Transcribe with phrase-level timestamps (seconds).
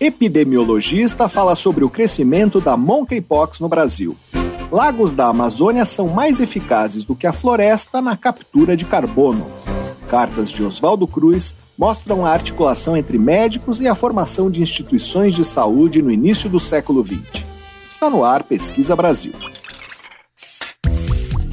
[0.00, 4.16] Epidemiologista fala sobre o crescimento da monkeypox no Brasil.
[4.70, 9.46] Lagos da Amazônia são mais eficazes do que a floresta na captura de carbono.
[10.08, 15.44] Cartas de Oswaldo Cruz mostram a articulação entre médicos e a formação de instituições de
[15.44, 17.44] saúde no início do século XX.
[17.88, 19.32] Está no ar Pesquisa Brasil.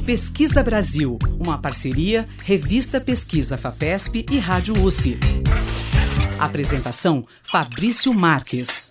[0.04, 5.18] Pesquisa Brasil, uma parceria Revista Pesquisa FAPESP e Rádio USP.
[6.42, 8.88] Apresentação Fabrício Marques.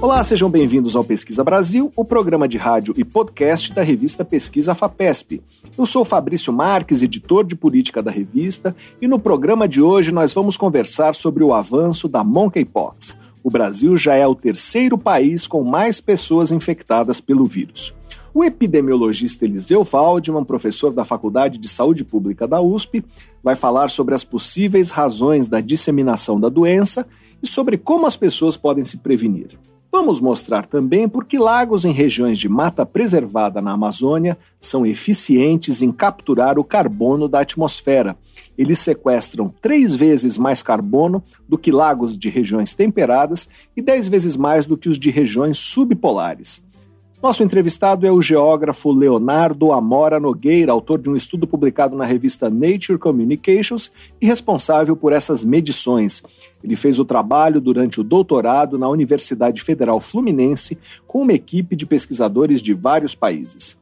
[0.00, 4.76] Olá, sejam bem-vindos ao Pesquisa Brasil, o programa de rádio e podcast da revista Pesquisa
[4.76, 5.42] FAPESP.
[5.76, 10.32] Eu sou Fabrício Marques, editor de política da revista, e no programa de hoje nós
[10.32, 13.18] vamos conversar sobre o avanço da monkeypox.
[13.42, 17.92] O Brasil já é o terceiro país com mais pessoas infectadas pelo vírus.
[18.34, 23.04] O epidemiologista Eliseu Waldman, professor da Faculdade de Saúde Pública da USP,
[23.42, 27.06] vai falar sobre as possíveis razões da disseminação da doença
[27.42, 29.58] e sobre como as pessoas podem se prevenir.
[29.90, 35.80] Vamos mostrar também por que lagos em regiões de mata preservada na Amazônia são eficientes
[35.80, 38.14] em capturar o carbono da atmosfera.
[38.56, 44.36] Eles sequestram três vezes mais carbono do que lagos de regiões temperadas e dez vezes
[44.36, 46.62] mais do que os de regiões subpolares.
[47.20, 52.48] Nosso entrevistado é o geógrafo Leonardo Amora Nogueira, autor de um estudo publicado na revista
[52.48, 56.22] Nature Communications e responsável por essas medições.
[56.62, 61.86] Ele fez o trabalho durante o doutorado na Universidade Federal Fluminense com uma equipe de
[61.86, 63.76] pesquisadores de vários países.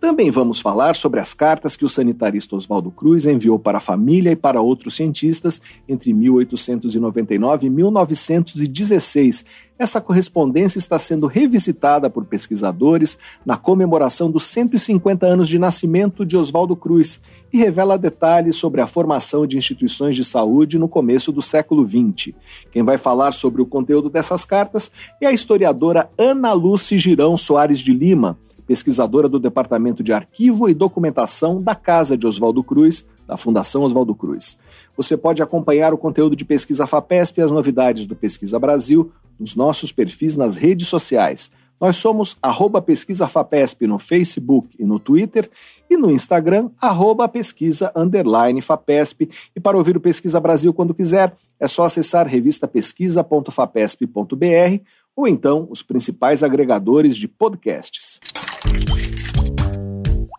[0.00, 4.30] Também vamos falar sobre as cartas que o sanitarista Oswaldo Cruz enviou para a família
[4.30, 9.44] e para outros cientistas entre 1899 e 1916.
[9.76, 16.36] Essa correspondência está sendo revisitada por pesquisadores na comemoração dos 150 anos de nascimento de
[16.36, 17.20] Oswaldo Cruz
[17.52, 22.34] e revela detalhes sobre a formação de instituições de saúde no começo do século XX.
[22.70, 27.80] Quem vai falar sobre o conteúdo dessas cartas é a historiadora Ana Lúcia Girão Soares
[27.80, 33.34] de Lima pesquisadora do Departamento de Arquivo e Documentação da Casa de Oswaldo Cruz, da
[33.34, 34.58] Fundação Oswaldo Cruz.
[34.94, 39.56] Você pode acompanhar o conteúdo de Pesquisa FAPESP e as novidades do Pesquisa Brasil nos
[39.56, 41.50] nossos perfis nas redes sociais.
[41.80, 45.48] Nós somos arroba Pesquisa FAPESP no Facebook e no Twitter
[45.88, 49.30] e no Instagram, arroba pesquisa underline FAPESP.
[49.56, 54.82] E para ouvir o Pesquisa Brasil quando quiser, é só acessar revistapesquisa.fapesp.br
[55.18, 58.20] ou então os principais agregadores de podcasts.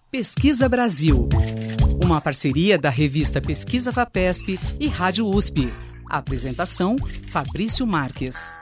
[0.09, 1.27] Pesquisa Brasil,
[2.01, 5.73] uma parceria da revista Pesquisa Fapesp e Rádio USP.
[6.09, 6.95] apresentação:
[7.27, 8.55] Fabrício Marques.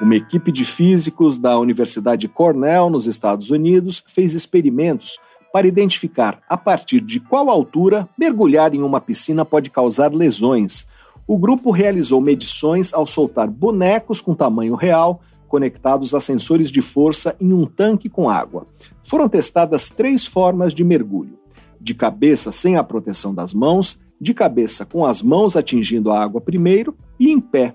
[0.00, 5.20] Uma equipe de físicos da Universidade Cornell, nos Estados Unidos, fez experimentos
[5.52, 10.86] para identificar a partir de qual altura mergulhar em uma piscina pode causar lesões.
[11.26, 15.20] O grupo realizou medições ao soltar bonecos com tamanho real
[15.52, 18.66] conectados a sensores de força em um tanque com água.
[19.02, 21.38] Foram testadas três formas de mergulho:
[21.78, 26.40] de cabeça sem a proteção das mãos, de cabeça com as mãos atingindo a água
[26.40, 27.74] primeiro e em pé.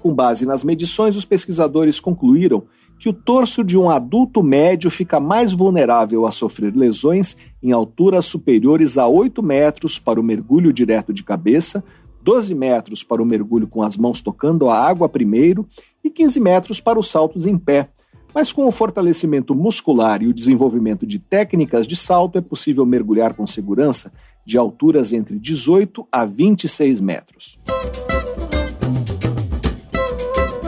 [0.00, 2.64] Com base nas medições, os pesquisadores concluíram
[2.98, 8.26] que o torso de um adulto médio fica mais vulnerável a sofrer lesões em alturas
[8.26, 11.82] superiores a 8 metros para o mergulho direto de cabeça,
[12.24, 15.68] 12 metros para o mergulho com as mãos tocando a água primeiro
[16.02, 17.90] e 15 metros para os saltos em pé.
[18.34, 23.34] Mas com o fortalecimento muscular e o desenvolvimento de técnicas de salto, é possível mergulhar
[23.34, 24.10] com segurança
[24.44, 27.60] de alturas entre 18 a 26 metros.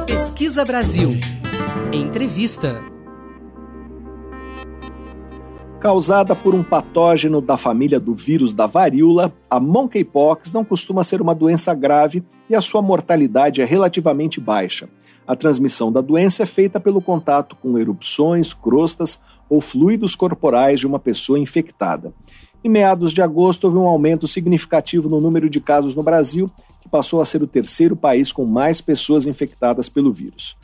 [0.07, 1.09] Pesquisa Brasil.
[1.93, 2.96] Entrevista
[5.87, 11.23] causada por um patógeno da família do vírus da varíola, a monkeypox não costuma ser
[11.23, 14.89] uma doença grave e a sua mortalidade é relativamente baixa.
[15.25, 20.89] A transmissão da doença é feita pelo contato com erupções, crostas ou fluidos corporais de
[20.89, 22.13] uma pessoa infectada.
[22.65, 26.51] Em meados de agosto, houve um aumento significativo no número de casos no Brasil,
[26.81, 30.57] que passou a ser o terceiro país com mais pessoas infectadas pelo vírus.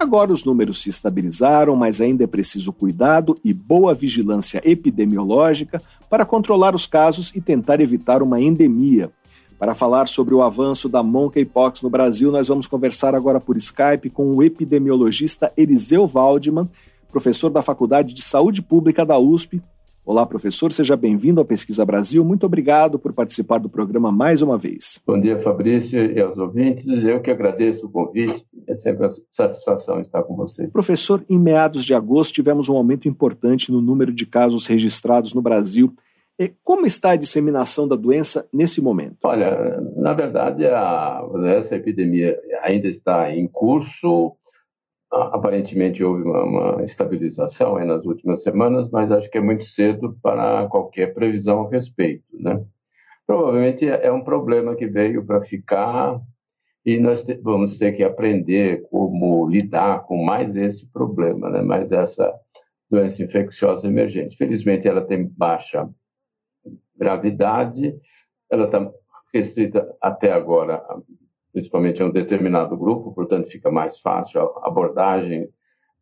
[0.00, 6.24] Agora os números se estabilizaram, mas ainda é preciso cuidado e boa vigilância epidemiológica para
[6.24, 9.10] controlar os casos e tentar evitar uma endemia.
[9.58, 14.08] Para falar sobre o avanço da monkeypox no Brasil, nós vamos conversar agora por Skype
[14.08, 16.66] com o epidemiologista Eliseu Waldman,
[17.12, 19.62] professor da Faculdade de Saúde Pública da USP,
[20.04, 22.24] Olá, professor, seja bem-vindo ao Pesquisa Brasil.
[22.24, 25.00] Muito obrigado por participar do programa mais uma vez.
[25.06, 26.86] Bom dia, Fabrício e aos ouvintes.
[27.04, 28.44] Eu que agradeço o convite.
[28.66, 30.68] É sempre uma satisfação estar com você.
[30.68, 35.42] Professor, em meados de agosto tivemos um aumento importante no número de casos registrados no
[35.42, 35.94] Brasil.
[36.64, 39.18] Como está a disseminação da doença nesse momento?
[39.24, 41.22] Olha, na verdade, a,
[41.58, 44.32] essa epidemia ainda está em curso.
[45.10, 50.68] Aparentemente houve uma, uma estabilização nas últimas semanas, mas acho que é muito cedo para
[50.68, 52.24] qualquer previsão a respeito.
[52.32, 52.64] Né?
[53.26, 56.20] Provavelmente é um problema que veio para ficar
[56.84, 61.60] e nós te, vamos ter que aprender como lidar com mais esse problema, né?
[61.60, 62.32] mais essa
[62.88, 64.36] doença infecciosa emergente.
[64.36, 65.88] Felizmente, ela tem baixa
[66.96, 67.94] gravidade,
[68.50, 68.90] ela está
[69.32, 70.84] restrita até agora,
[71.52, 75.48] principalmente a um determinado grupo, portanto, fica mais fácil a abordagem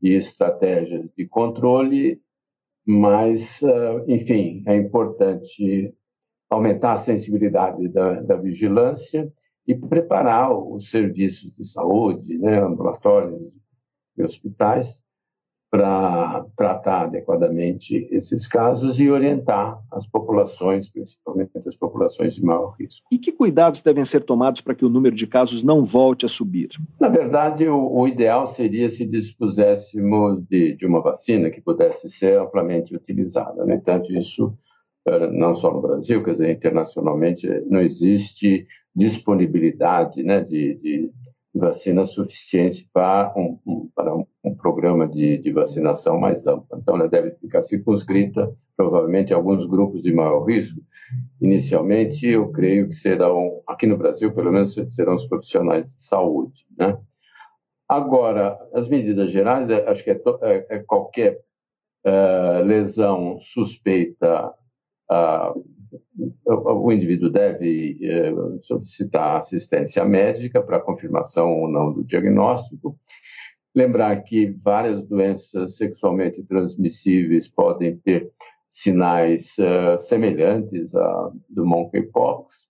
[0.02, 2.20] e estratégia de controle,
[2.86, 5.94] mas, ah, enfim, é importante
[6.48, 9.30] aumentar a sensibilidade da, da vigilância
[9.66, 13.52] e preparar os serviços de saúde, né, ambulatórios
[14.16, 15.02] e hospitais,
[15.70, 23.06] para tratar adequadamente esses casos e orientar as populações, principalmente as populações de maior risco.
[23.12, 26.28] E que cuidados devem ser tomados para que o número de casos não volte a
[26.28, 26.70] subir?
[26.98, 32.38] Na verdade, o, o ideal seria se dispuséssemos de, de, uma vacina que pudesse ser
[32.38, 33.66] amplamente utilizada.
[33.66, 34.56] No entanto, isso
[35.06, 41.10] eh, não só no Brasil, quer dizer, internacionalmente não existe disponibilidade né, de, de
[41.54, 46.66] vacina suficiente para um, um para um, um programa de, de, vacinação mais amplo.
[46.74, 50.80] Então, ela deve ficar circunscrita, provavelmente, a alguns grupos de maior risco.
[51.40, 56.66] Inicialmente, eu creio que serão, aqui no Brasil, pelo menos, serão os profissionais de saúde.
[56.76, 56.96] Né?
[57.88, 61.40] Agora, as medidas gerais, é, acho que é, é, é qualquer
[62.04, 64.52] é, lesão suspeita.
[65.10, 65.77] Uh,
[66.46, 68.32] o indivíduo deve eh,
[68.62, 72.99] solicitar assistência médica para confirmação ou não do diagnóstico.
[73.75, 78.31] Lembrar que várias doenças sexualmente transmissíveis podem ter
[78.70, 82.69] sinais uh, semelhantes a do monkeypox.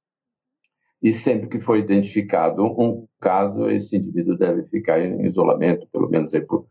[1.02, 6.32] E sempre que for identificado um caso, esse indivíduo deve ficar em isolamento, pelo menos
[6.48, 6.66] por,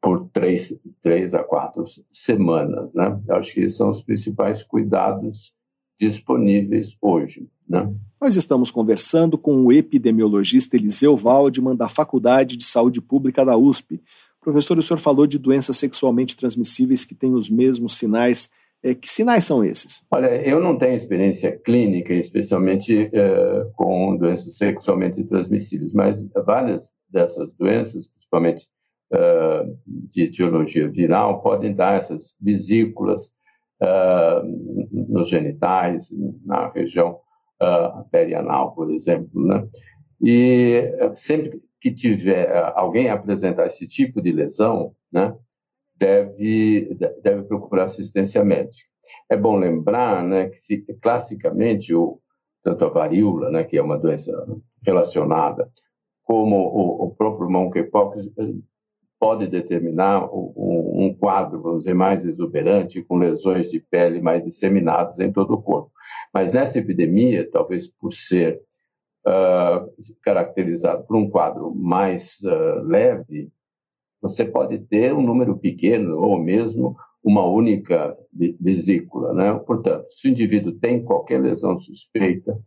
[0.00, 2.94] por três, três a quatro semanas.
[2.94, 3.20] Né?
[3.30, 5.52] Acho que esses são os principais cuidados
[5.98, 7.48] disponíveis hoje.
[7.68, 7.92] Né?
[8.20, 14.00] Nós estamos conversando com o epidemiologista Eliseu Waldman, da Faculdade de Saúde Pública da USP.
[14.40, 18.50] Professor, o senhor falou de doenças sexualmente transmissíveis que têm os mesmos sinais.
[18.82, 20.04] É, que sinais são esses?
[20.10, 27.50] Olha, eu não tenho experiência clínica, especialmente é, com doenças sexualmente transmissíveis, mas várias dessas
[27.58, 28.66] doenças, principalmente
[29.10, 33.32] é, de etiologia viral, podem dar essas vesículas
[33.82, 36.08] uh, nos genitais,
[36.44, 37.18] na região
[37.62, 39.44] uh, perianal, por exemplo.
[39.46, 39.66] Né?
[40.22, 45.36] E sempre que tiver alguém apresentar esse tipo de lesão, né,
[45.96, 48.88] deve, deve procurar assistência médica.
[49.28, 52.18] É bom lembrar né, que, se, classicamente, o,
[52.62, 54.32] tanto a varíola, né, que é uma doença
[54.82, 55.68] relacionada,
[56.22, 58.30] como o, o próprio monkeypox
[59.24, 60.52] pode determinar um,
[61.06, 65.62] um, quadro, vamos dizer, mais exuberante, com lesões de pele mais disseminadas em todo o
[65.62, 65.90] corpo.
[66.30, 68.60] Mas nessa epidemia, talvez por ser
[69.26, 69.90] uh,
[70.22, 73.50] caracterizado por um quadro mais uh, leve,
[74.20, 76.94] você pode ter um número pequeno ou mesmo
[77.24, 78.14] uma única
[78.60, 79.32] vesícula.
[79.32, 79.54] Né?
[79.54, 82.58] Portanto, se o indivíduo tem qualquer lesão suspeita,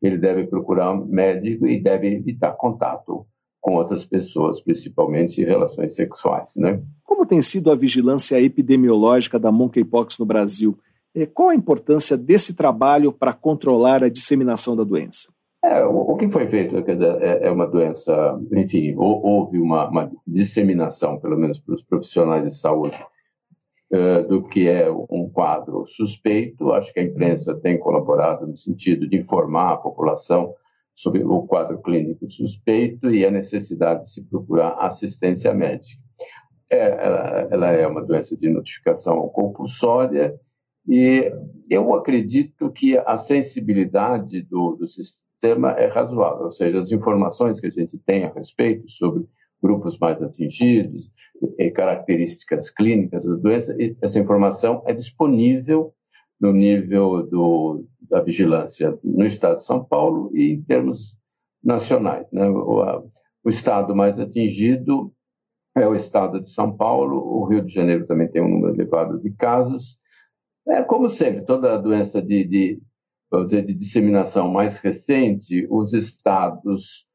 [0.00, 3.26] ele deve procurar um médico e deve evitar contato
[3.66, 6.80] com outras pessoas, principalmente em relações sexuais, né?
[7.02, 10.78] Como tem sido a vigilância epidemiológica da monkeypox no Brasil?
[11.34, 15.32] Qual a importância desse trabalho para controlar a disseminação da doença?
[15.64, 20.12] É, o, o, que foi feito dizer, é, é, uma doença, enfim, houve uma, uma,
[20.24, 22.96] disseminação, pelo menos para os profissionais de saúde,
[24.28, 26.72] do que é um quadro suspeito.
[26.72, 30.54] Acho que a imprensa tem colaborado no sentido de informar a população
[30.96, 36.00] sobre o quadro clínico suspeito e a necessidade de se procurar assistência médica.
[36.68, 40.34] É, ela, ela, é uma doença de notificação compulsória
[40.88, 41.30] e
[41.70, 47.66] eu acredito que a sensibilidade do, do sistema é razoável, ou seja, as informações que
[47.66, 49.24] a gente tem a respeito sobre
[49.62, 51.10] grupos mais atingidos,
[51.58, 55.92] e características clínicas da doença, essa informação é disponível
[56.40, 61.16] no nível do, da vigilância no estado de São Paulo e em termos
[61.62, 62.26] nacionais.
[62.30, 62.48] Né?
[62.48, 63.02] O, a,
[63.44, 65.12] o estado mais atingido
[65.76, 69.20] é o estado de São Paulo, o Rio de Janeiro também tem um número elevado
[69.20, 69.98] de casos.
[70.66, 72.82] É como sempre, toda doença de, de,
[73.42, 77.05] dizer, de disseminação mais recente, os estados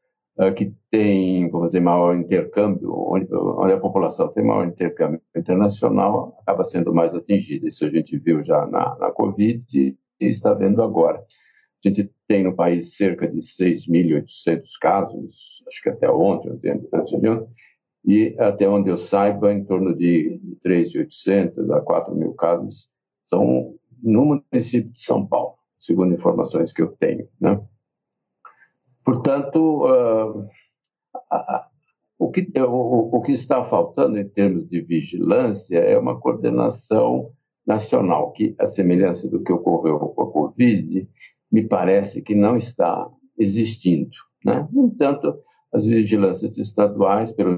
[0.55, 3.27] que têm, vamos dizer, maior intercâmbio, onde,
[3.73, 7.67] a população tem maior intercâmbio internacional, acaba sendo mais atingida.
[7.67, 11.19] Isso a gente viu já na, na Covid está vendo agora.
[11.83, 16.51] A gente tem no país cerca de 6.800 casos, acho que até ontem,
[16.93, 17.49] antes de ontem,
[18.05, 22.87] e até onde eu saiba, em torno de 3.800 a 4 mil casos
[23.25, 27.27] são no município de São Paulo, segundo informações que eu tenho.
[27.39, 27.59] Né?
[29.03, 30.47] Portanto, uh,
[32.17, 37.31] o, que, o, que está faltando em termos de vigilância é uma coordenação
[37.65, 41.07] nacional, que, a semelhança do que ocorreu com a Covid,
[41.51, 44.11] me parece que não está existindo.
[44.43, 44.67] Né?
[44.71, 45.39] No entanto,
[45.73, 47.57] as vigilâncias estaduais, pelo,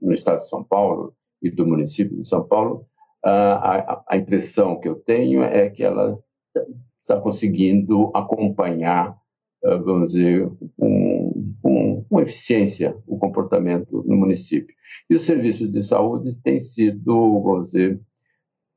[0.00, 2.86] no estado de São Paulo e do município de São Paulo,
[3.24, 6.18] a, a impressão que eu tenho é que ela
[7.02, 9.17] está conseguindo acompanhar,
[9.62, 14.74] vamos dizer, com, com, com eficiência o comportamento no município.
[15.10, 18.00] E os serviços de saúde têm sido, vamos dizer,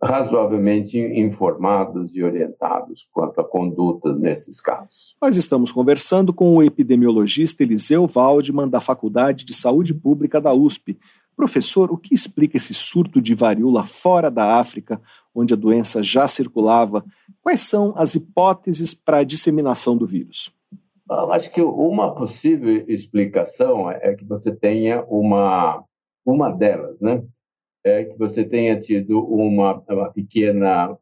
[0.03, 5.15] razoavelmente informados e orientados quanto à conduta nesses casos.
[5.21, 10.97] Nós estamos conversando com o epidemiologista Eliseu Waldman, da Faculdade de Saúde Pública da USP.
[11.35, 14.99] Professor, o que explica esse surto de varíola fora da África,
[15.35, 17.05] onde a doença já circulava?
[17.41, 20.51] Quais são as hipóteses para a disseminação do vírus?
[21.11, 25.83] Eu acho que uma possível explicação é que você tenha uma,
[26.25, 27.23] uma delas, né?
[27.83, 30.97] é que você tenha tido uma, uma pequena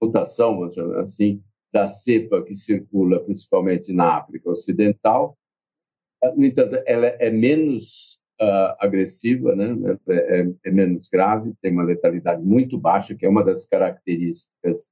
[0.00, 5.36] mutação, vamos chamar assim, da cepa que circula principalmente na África Ocidental.
[6.36, 9.76] No entanto, ela é menos uh, agressiva, né?
[10.08, 14.86] É, é, é, menos grave, tem uma letalidade muito baixa, que é uma das características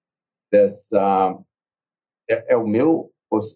[0.51, 1.39] dessa.
[2.29, 3.11] É, é o meu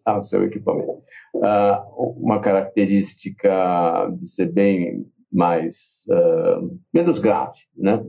[0.04, 1.02] ah, o seu equipamento.
[1.34, 8.04] Uh, uma característica de ser bem mais uh, menos grave, né?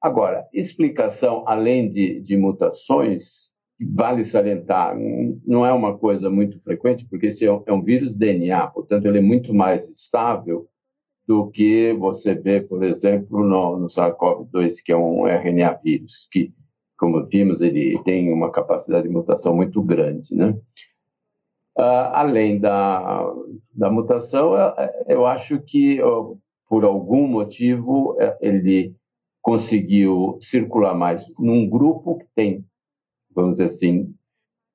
[0.00, 4.96] Agora, explicação além de, de mutações, vale salientar,
[5.46, 9.06] não é uma coisa muito frequente, porque esse é um, é um vírus DNA, portanto,
[9.06, 10.68] ele é muito mais estável
[11.26, 16.52] do que você vê, por exemplo, no, no SARS-CoV-2, que é um RNA vírus, que,
[17.00, 20.50] como vimos, ele tem uma capacidade de mutação muito grande, né?
[21.78, 23.24] Uh, além da,
[23.72, 24.52] da mutação,
[25.08, 25.98] eu, acho que
[26.68, 28.94] por algum motivo, é, ele
[29.40, 32.64] conseguiu circular mais num grupo que tem,
[33.34, 34.14] vamos dizer assim,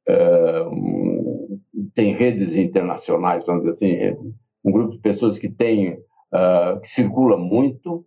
[0.09, 1.61] uh,
[1.93, 7.37] tem redes internacionais, vamos dizer assim, um grupo de pessoas que tem, uh, que circula
[7.37, 8.03] muito,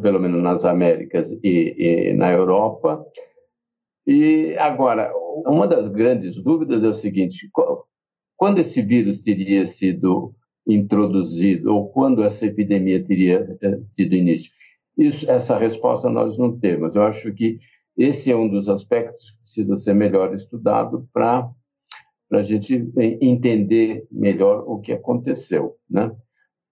[0.00, 3.04] pelo menos nas Américas e, e na Europa.
[4.06, 5.12] E agora,
[5.46, 7.48] uma das grandes dúvidas é o seguinte:
[8.36, 10.34] quando esse vírus teria sido
[10.66, 14.50] introduzido ou quando essa epidemia teria eh, tido início?
[14.96, 16.94] Isso, essa resposta nós não temos.
[16.94, 17.58] Eu acho que
[17.96, 21.50] esse é um dos aspectos que precisa ser melhor estudado para
[22.32, 26.10] a gente entender melhor o que aconteceu, né?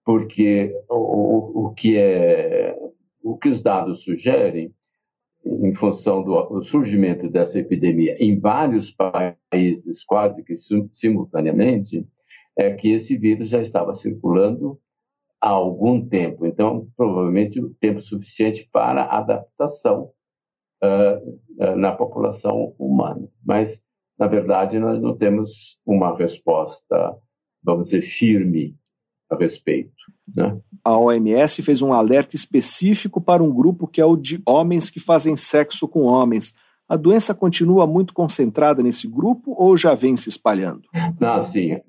[0.05, 2.75] Porque o, o, que é
[3.29, 4.73] o que os dados sugerem
[5.45, 10.55] em função do surgimento dessa epidemia em vários países quase que
[10.91, 12.05] simultaneamente
[12.57, 14.79] é que esse vírus já estava circulando
[15.39, 20.11] há algum tempo, então provavelmente o tempo suficiente para adaptação
[20.83, 23.29] uh, na população humana.
[23.45, 23.81] Mas
[24.17, 27.15] na verdade nós não temos uma resposta,
[27.63, 28.75] vamos dizer, firme
[29.29, 29.91] a respeito.
[30.35, 30.59] Né?
[30.83, 34.99] A OMS fez um alerta específico para um grupo que é o de homens que
[34.99, 36.55] fazem sexo com homens.
[36.87, 40.81] A doença continua muito concentrada nesse grupo ou já vem se espalhando?
[41.19, 41.73] Não, sim.
[41.73, 41.83] É,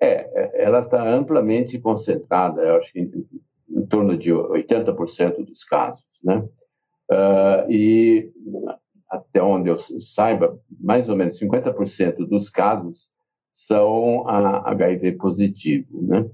[0.00, 3.26] é ela está amplamente concentrada, eu acho que em,
[3.70, 6.46] em torno de 80% dos casos, né?
[7.10, 8.30] Uh, e
[9.10, 13.08] até onde eu saiba, mais ou menos 50% dos casos
[13.66, 16.28] são HIV positivo, né?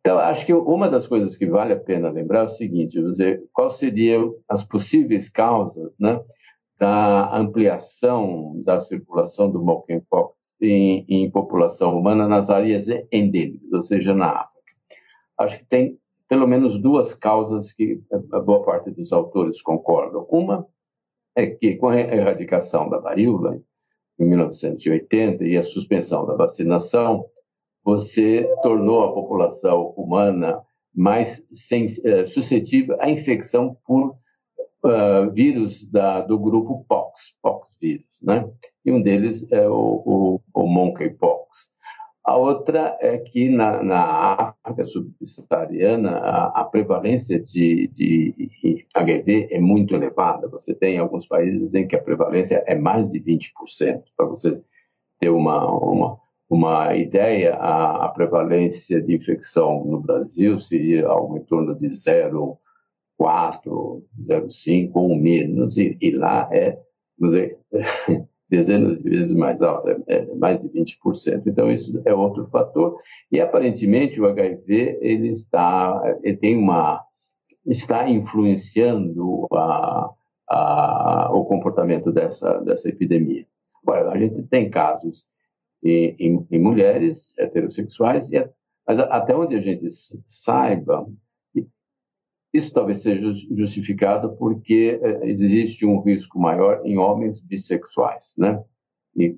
[0.00, 3.42] Então, acho que uma das coisas que vale a pena lembrar é o seguinte, dizer,
[3.52, 6.20] qual seriam as possíveis causas, né?
[6.78, 14.14] da ampliação da circulação do monkeypox em, em população humana nas áreas endêmicas, ou seja,
[14.14, 14.76] na África.
[15.38, 15.98] Acho que tem
[16.28, 20.26] pelo menos duas causas que a boa parte dos autores concordam.
[20.28, 20.66] Uma
[21.36, 23.60] é que com a erradicação da varíola
[24.18, 27.26] em 1980 e a suspensão da vacinação,
[27.84, 30.60] você tornou a população humana
[30.94, 31.42] mais
[32.04, 34.16] eh, suscetível à infecção por
[34.82, 38.50] uh, vírus da, do grupo POX, POX vírus, né?
[38.84, 41.70] E um deles é o, o, o monkeypox.
[42.26, 49.60] A outra é que na, na África subsaariana a, a, prevalência de, de, HIV é
[49.60, 50.48] muito elevada.
[50.48, 54.02] Você tem alguns países em que a prevalência é mais de 20%.
[54.16, 54.60] Para você
[55.20, 56.18] ter uma, uma,
[56.50, 62.58] uma ideia, a, a, prevalência de infecção no Brasil seria algo em torno de 0,4,
[63.20, 66.76] 0,5 ou menos, e, e lá é,
[67.16, 67.56] dizer,
[68.48, 71.42] dezenas de vezes mais alta, é, é mais de 20%.
[71.46, 72.98] Então, isso é outro fator.
[73.30, 77.02] E, aparentemente, o HIV ele está, ele tem uma,
[77.66, 80.10] está influenciando a,
[80.48, 83.46] a, o comportamento dessa, dessa epidemia.
[83.82, 85.26] Agora, a gente tem casos
[85.82, 88.48] em, em, em mulheres heterossexuais, e,
[88.86, 89.88] mas até onde a gente
[90.24, 91.06] saiba,
[92.56, 98.62] isso talvez seja justificado porque é, existe um risco maior em homens bissexuais, né?
[99.16, 99.36] E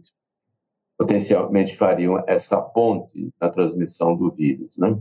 [0.98, 4.98] potencialmente fariam essa ponte na transmissão do vírus, né?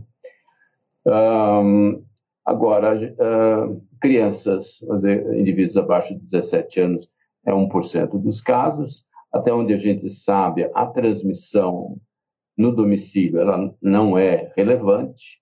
[1.06, 2.04] Um,
[2.44, 4.80] agora, uh, crianças,
[5.34, 7.10] indivíduos abaixo de 17 anos,
[7.46, 9.04] é 1% dos casos.
[9.32, 11.98] Até onde a gente sabe, a transmissão
[12.56, 15.40] no domicílio ela não é relevante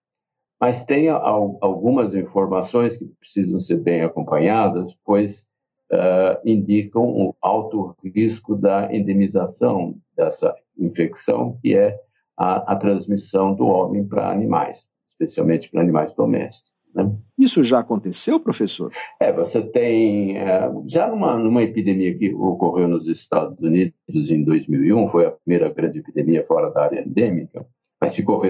[0.61, 5.47] mas tem algumas informações que precisam ser bem acompanhadas, pois
[5.93, 11.99] uh, indicam o alto risco da endemização dessa infecção, que é
[12.37, 16.73] a, a transmissão do homem para animais, especialmente para animais domésticos.
[16.95, 17.15] Né?
[17.39, 18.91] Isso já aconteceu, professor?
[19.21, 25.09] É, você tem, é, já numa, numa epidemia que ocorreu nos Estados Unidos em 2001,
[25.09, 27.67] foi a primeira grande epidemia fora da área endêmica,
[28.07, 28.41] mas ficou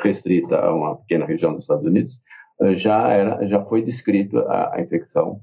[0.00, 2.18] restrita a uma pequena região dos Estados Unidos,
[2.60, 5.40] eh, já, era, já foi descrito a, a infecção,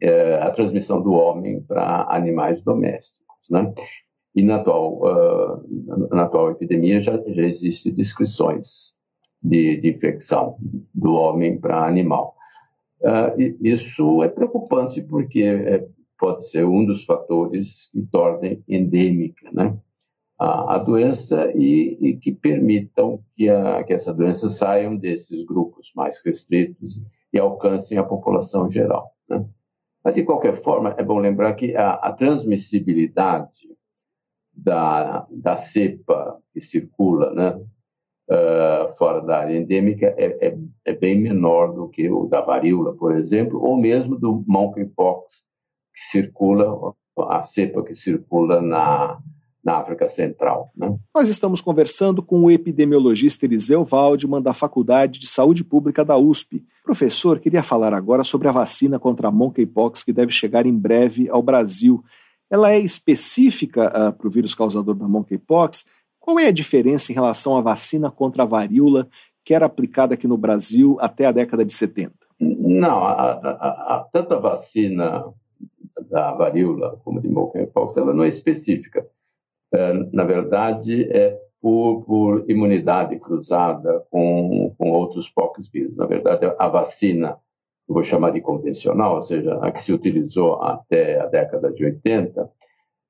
[0.00, 3.24] eh, a transmissão do homem para animais domésticos.
[3.48, 3.72] Né?
[4.34, 8.92] E na atual, uh, na atual epidemia já, já existem descrições
[9.40, 10.56] de, de infecção
[10.92, 12.34] do homem para animal.
[13.60, 15.86] Isso é preocupante porque é,
[16.18, 19.76] pode ser um dos fatores que tornem endêmica, né?
[20.44, 25.90] A, a doença e, e, que permitam que, a, que essa doença saiam desses grupos
[25.96, 27.00] mais restritos
[27.32, 29.10] e alcancem a população geral.
[29.26, 29.42] Né?
[30.04, 33.74] Mas, de qualquer forma, é bom lembrar que a, a transmissibilidade
[34.52, 37.56] da, da cepa que circula né,
[38.30, 42.94] uh, fora da área endêmica é, é, é, bem menor do que o da varíola,
[42.94, 45.42] por exemplo, ou mesmo do monkeypox,
[45.94, 49.18] que circula, a cepa que circula na,
[49.64, 50.70] na África Central.
[50.76, 50.94] Né?
[51.14, 56.62] Nós estamos conversando com o epidemiologista Eliseu Waldman, da Faculdade de Saúde Pública da USP.
[56.84, 61.30] Professor, queria falar agora sobre a vacina contra a monkeypox que deve chegar em breve
[61.30, 62.04] ao Brasil.
[62.50, 65.86] Ela é específica uh, para o vírus causador da monkeypox?
[66.20, 69.08] Qual é a diferença em relação à vacina contra a varíola
[69.42, 72.12] que era aplicada aqui no Brasil até a década de 70?
[72.38, 75.24] Não, a, a, a, tanto a vacina
[76.10, 79.06] da varíola como de monkeypox, ela não é específica
[80.12, 85.96] na verdade, é por, por imunidade cruzada com, com outros poucos vírus.
[85.96, 87.38] Na verdade, a vacina,
[87.88, 92.50] vou chamar de convencional, ou seja, a que se utilizou até a década de 80,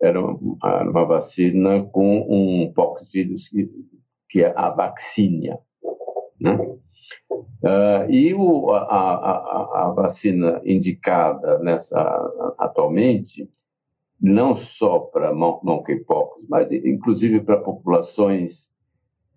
[0.00, 3.68] era uma, uma vacina com um poucos vírus que,
[4.31, 5.59] que é a vacínia.
[6.40, 6.57] Né?
[7.64, 11.98] Uh, e o, a, a, a, vacina indicada nessa
[12.59, 13.48] atualmente
[14.24, 18.70] não só para monkeypox, mas inclusive para populações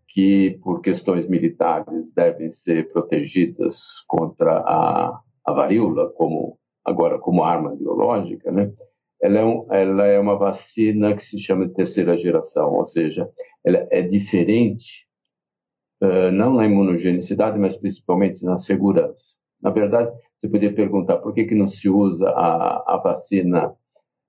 [0.08, 7.76] que, por questões militares, devem ser protegidas contra a, a varíola, como agora como arma
[7.76, 8.71] biológica, né?
[9.21, 13.30] Ela é, um, ela é uma vacina que se chama de terceira geração, ou seja,
[13.65, 15.06] ela é diferente,
[16.02, 19.36] uh, não na imunogenicidade, mas principalmente na segurança.
[19.62, 23.76] Na verdade, você podia perguntar por que, que não se usa a, a vacina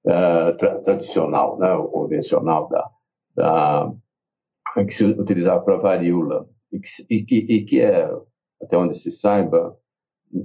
[0.07, 2.91] uh, tra tradicional, né, convencional da,
[3.35, 3.93] da
[4.85, 8.11] que se utilizava para varíola e que, e, que, e que é,
[8.63, 9.77] até onde se saiba,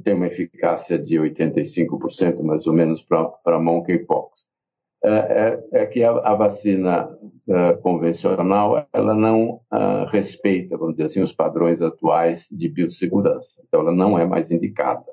[0.04, 4.48] tem uma eficácia de 85% mais ou menos para monkeypox.
[5.06, 11.08] É, é, é, que a, a vacina uh, convencional ela não uh, respeita, vamos dizer
[11.08, 13.62] assim, os padrões atuais de biossegurança.
[13.68, 15.12] Então, ela não é mais indicada.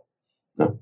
[0.56, 0.72] Né?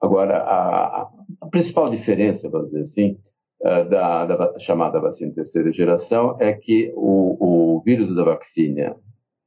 [0.00, 1.02] Agora, a,
[1.40, 3.18] a, principal diferença, vamos dizer assim,
[3.62, 8.96] eh, da, da, chamada vacina terceira geração é que o, o vírus da vacina,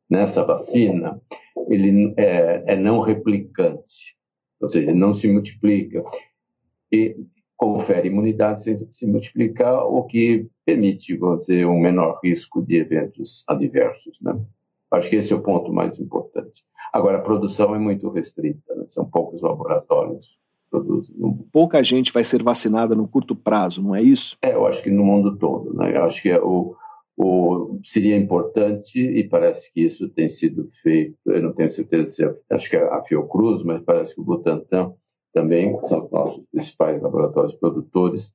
[0.08, 1.20] nessa vacina,
[1.70, 4.16] ele é, é, não replicante,
[4.62, 6.04] ou seja, não se multiplica.
[6.92, 7.16] E
[7.58, 13.44] confere imunidade sem se multiplicar, o que permite, vamos dizer, um menor risco de eventos
[13.48, 14.20] adversos.
[14.22, 14.40] Né?
[14.92, 16.64] Acho que esse é o ponto mais importante.
[16.92, 18.86] Agora, a produção é muito restrita, né?
[18.90, 20.38] são poucos laboratórios.
[21.52, 24.38] Pouca gente vai ser vacinada no curto prazo, não é isso?
[24.42, 25.74] É, eu acho que no mundo todo.
[25.74, 25.96] Né?
[25.96, 26.76] Eu acho que é o,
[27.18, 32.26] o, seria importante, e parece que isso tem sido feito, eu não tenho certeza se
[32.26, 34.94] é, acho que é a Fiocruz, mas parece que o Butantan
[35.34, 38.32] também, que são os nossos principais laboratórios produtores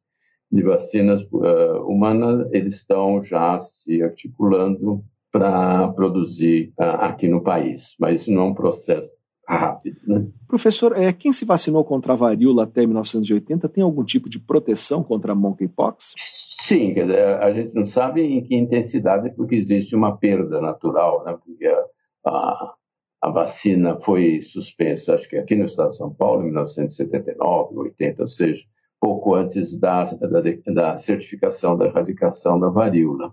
[0.50, 7.94] de vacinas uh, humanas, eles estão já se articulando para produzir uh, aqui no país,
[8.00, 9.10] mas isso não é um processo
[9.48, 10.00] rápido.
[10.06, 10.26] Né?
[10.46, 15.02] Professor, é, quem se vacinou contra a varíola até 1980 tem algum tipo de proteção
[15.02, 16.14] contra a monkeypox?
[16.60, 21.24] Sim, quer dizer, a gente não sabe em que intensidade, porque existe uma perda natural,
[21.24, 21.38] né?
[21.44, 21.84] porque a,
[22.26, 22.74] a,
[23.22, 28.22] a vacina foi suspensa, acho que aqui no estado de São Paulo, em 1979, 80,
[28.22, 28.62] ou seja,
[29.00, 33.32] pouco antes da, da, da certificação da erradicação da varíola.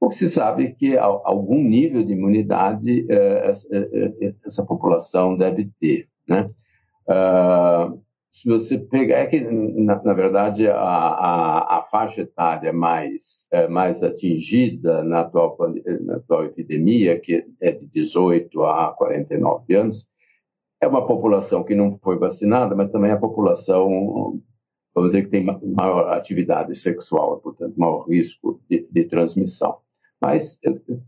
[0.00, 5.70] O que se sabe que algum nível de imunidade eh, eh, eh, essa população deve
[5.80, 6.50] ter, né?
[7.08, 8.02] Uh,
[8.32, 15.04] se você pegar, é que, na, verdade, a, a, a, faixa etária mais, mais atingida
[15.04, 15.56] na atual,
[16.00, 20.08] na atual epidemia, que é de 18 a 49 anos,
[20.80, 24.40] é uma população que não foi vacinada, mas também é a população,
[24.94, 29.83] vamos dizer, que tem maior atividade sexual, portanto, maior risco de, de transmissão.
[30.20, 30.58] Mas,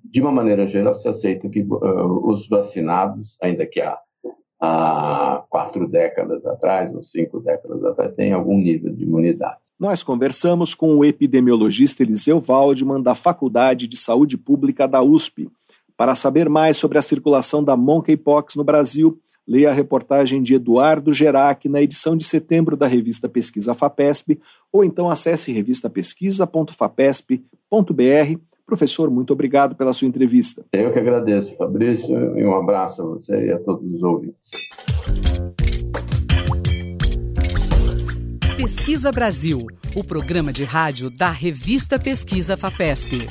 [0.05, 3.99] de uma maneira geral, se aceita que uh, os vacinados, ainda que há
[4.61, 9.57] há quatro décadas atrás, ou cinco décadas atrás, tem algum nível de imunidade.
[9.79, 15.51] Nós conversamos com o epidemiologista Eliseu Waldman, da Faculdade de Saúde Pública da USP.
[15.97, 21.13] Para saber mais sobre a circulação da monkeypox no Brasil, leia a reportagem de Eduardo
[21.13, 24.41] Gerac na edição de setembro da revista Pesquisa FAPESP,
[24.73, 30.65] ou então acesse revistapesquisa.fapesp.br Professor, muito obrigado pela sua entrevista.
[30.73, 34.51] Eu que agradeço, Fabrício, e um abraço a você e a todos os ouvintes.
[38.57, 43.29] Pesquisa Brasil, o programa de rádio da revista Pesquisa FAPESP.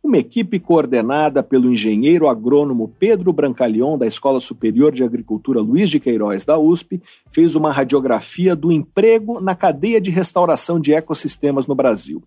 [0.00, 5.98] Uma equipe coordenada pelo engenheiro agrônomo Pedro Brancalion, da Escola Superior de Agricultura Luiz de
[5.98, 11.74] Queiroz, da USP, fez uma radiografia do emprego na cadeia de restauração de ecossistemas no
[11.74, 12.22] Brasil.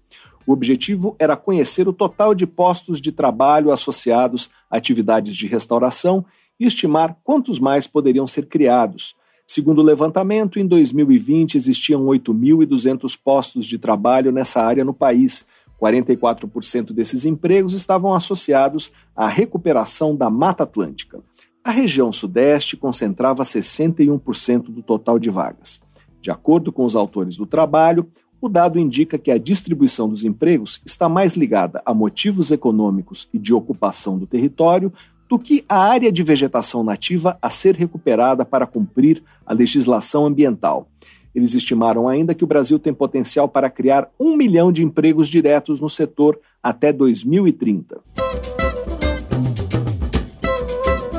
[0.47, 6.25] O objetivo era conhecer o total de postos de trabalho associados a atividades de restauração
[6.59, 9.15] e estimar quantos mais poderiam ser criados.
[9.47, 15.45] Segundo o levantamento, em 2020 existiam 8.200 postos de trabalho nessa área no país.
[15.79, 21.21] 44% desses empregos estavam associados à recuperação da Mata Atlântica.
[21.63, 25.81] A região Sudeste concentrava 61% do total de vagas.
[26.21, 28.09] De acordo com os autores do trabalho,
[28.45, 33.39] o dado indica que a distribuição dos empregos está mais ligada a motivos econômicos e
[33.39, 34.91] de ocupação do território
[35.27, 40.87] do que a área de vegetação nativa a ser recuperada para cumprir a legislação ambiental.
[41.33, 45.81] Eles estimaram ainda que o Brasil tem potencial para criar um milhão de empregos diretos
[45.81, 47.99] no setor até 2030.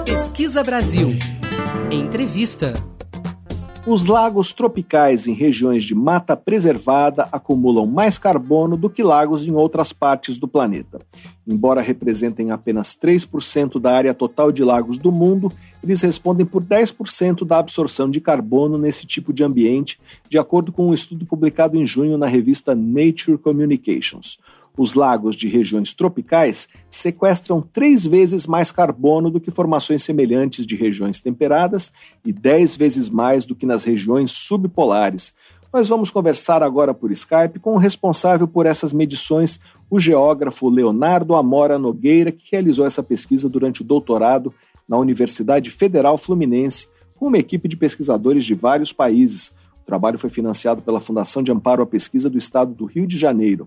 [0.04, 1.08] Pesquisa Brasil.
[1.90, 2.72] Entrevista.
[3.86, 9.52] Os lagos tropicais em regiões de mata preservada acumulam mais carbono do que lagos em
[9.52, 11.00] outras partes do planeta.
[11.46, 15.52] Embora representem apenas 3% da área total de lagos do mundo,
[15.84, 20.88] eles respondem por 10% da absorção de carbono nesse tipo de ambiente, de acordo com
[20.88, 24.40] um estudo publicado em junho na revista Nature Communications.
[24.76, 30.76] Os lagos de regiões tropicais sequestram três vezes mais carbono do que formações semelhantes de
[30.76, 31.92] regiões temperadas
[32.24, 35.32] e dez vezes mais do que nas regiões subpolares.
[35.72, 39.58] Nós vamos conversar agora por Skype com o responsável por essas medições,
[39.90, 44.54] o geógrafo Leonardo Amora Nogueira, que realizou essa pesquisa durante o doutorado
[44.88, 49.54] na Universidade Federal Fluminense, com uma equipe de pesquisadores de vários países.
[49.82, 53.18] O trabalho foi financiado pela Fundação de Amparo à Pesquisa do Estado do Rio de
[53.18, 53.66] Janeiro.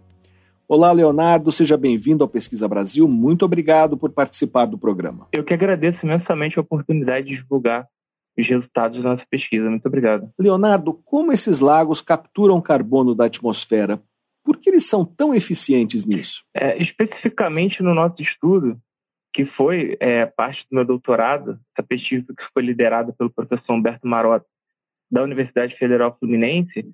[0.72, 3.08] Olá, Leonardo, seja bem-vindo ao Pesquisa Brasil.
[3.08, 5.28] Muito obrigado por participar do programa.
[5.34, 7.88] Eu que agradeço imensamente a oportunidade de divulgar
[8.38, 9.68] os resultados da nossa pesquisa.
[9.68, 10.30] Muito obrigado.
[10.38, 14.00] Leonardo, como esses lagos capturam carbono da atmosfera?
[14.46, 16.44] Por que eles são tão eficientes nisso?
[16.56, 18.78] É, especificamente no nosso estudo,
[19.34, 24.08] que foi é, parte do meu doutorado, essa pesquisa que foi liderada pelo professor Humberto
[24.08, 24.46] Marotta,
[25.10, 26.86] da Universidade Federal Fluminense,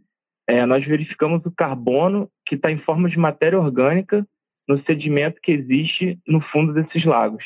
[0.47, 4.25] é, nós verificamos o carbono que está em forma de matéria orgânica
[4.67, 7.43] no sedimento que existe no fundo desses lagos.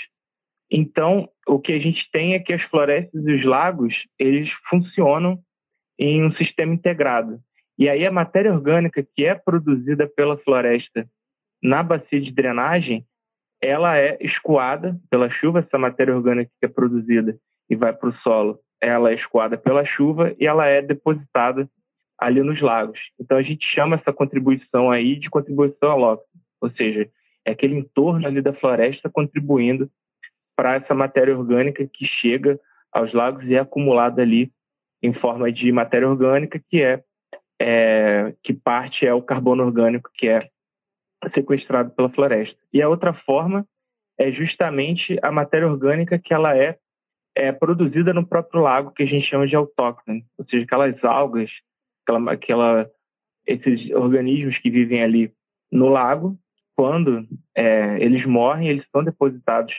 [0.72, 5.40] Então, o que a gente tem é que as florestas e os lagos, eles funcionam
[5.98, 7.40] em um sistema integrado.
[7.78, 11.08] E aí a matéria orgânica que é produzida pela floresta
[11.62, 13.06] na bacia de drenagem,
[13.62, 17.38] ela é escoada pela chuva, essa matéria orgânica que é produzida
[17.70, 21.70] e vai para o solo, ela é escoada pela chuva e ela é depositada
[22.20, 23.00] ali nos lagos.
[23.20, 27.10] Então a gente chama essa contribuição aí de contribuição alóctone, ou seja,
[27.46, 29.90] é aquele entorno ali da floresta contribuindo
[30.56, 32.60] para essa matéria orgânica que chega
[32.92, 34.52] aos lagos e é acumulada ali
[35.02, 37.02] em forma de matéria orgânica que é,
[37.62, 40.50] é que parte é o carbono orgânico que é
[41.34, 42.58] sequestrado pela floresta.
[42.74, 43.66] E a outra forma
[44.18, 46.78] é justamente a matéria orgânica que ela é,
[47.36, 51.50] é produzida no próprio lago, que a gente chama de autóctone, ou seja, aquelas algas,
[52.10, 52.89] aquela, aquela,
[53.45, 55.32] esses organismos que vivem ali
[55.72, 56.38] no lago,
[56.76, 59.74] quando é, eles morrem, eles são depositados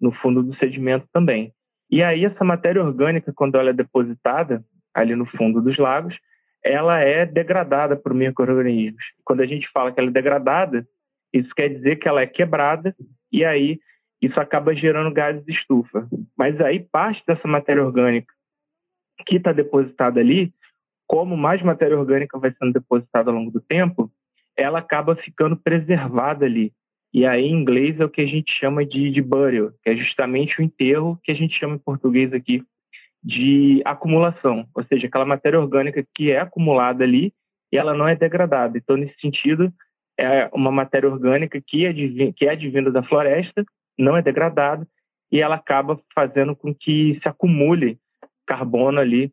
[0.00, 1.52] no fundo do sedimento também.
[1.90, 6.16] E aí essa matéria orgânica, quando ela é depositada ali no fundo dos lagos,
[6.64, 9.04] ela é degradada por micro-organismos.
[9.24, 10.86] Quando a gente fala que ela é degradada,
[11.32, 12.94] isso quer dizer que ela é quebrada
[13.30, 13.78] e aí
[14.20, 16.08] isso acaba gerando gases de estufa.
[16.36, 18.32] Mas aí parte dessa matéria orgânica
[19.26, 20.52] que está depositada ali,
[21.06, 24.10] como mais matéria orgânica vai sendo depositada ao longo do tempo,
[24.56, 26.72] ela acaba ficando preservada ali.
[27.12, 29.96] E aí, em inglês, é o que a gente chama de, de burial, que é
[29.96, 32.62] justamente o enterro que a gente chama em português aqui
[33.22, 37.32] de acumulação, ou seja, aquela matéria orgânica que é acumulada ali
[37.72, 38.78] e ela não é degradada.
[38.78, 39.72] Então, nesse sentido,
[40.18, 41.92] é uma matéria orgânica que é,
[42.32, 43.64] que é advinda da floresta,
[43.98, 44.86] não é degradada,
[45.30, 47.98] e ela acaba fazendo com que se acumule
[48.46, 49.32] carbono ali,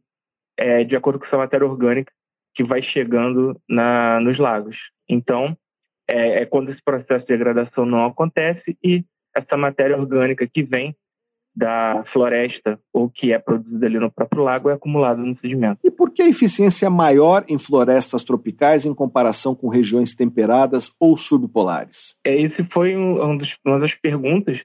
[0.64, 2.12] é, de acordo com essa matéria orgânica
[2.56, 4.78] que vai chegando na, nos lagos.
[5.10, 5.58] Então,
[6.10, 9.04] é, é quando esse processo de degradação não acontece e
[9.36, 10.96] essa matéria orgânica que vem
[11.56, 15.80] da floresta ou que é produzida ali no próprio lago é acumulada no sedimento.
[15.84, 20.96] E por que a eficiência é maior em florestas tropicais em comparação com regiões temperadas
[21.00, 22.16] ou subpolares?
[22.26, 24.58] É, esse foi um, um dos, uma das perguntas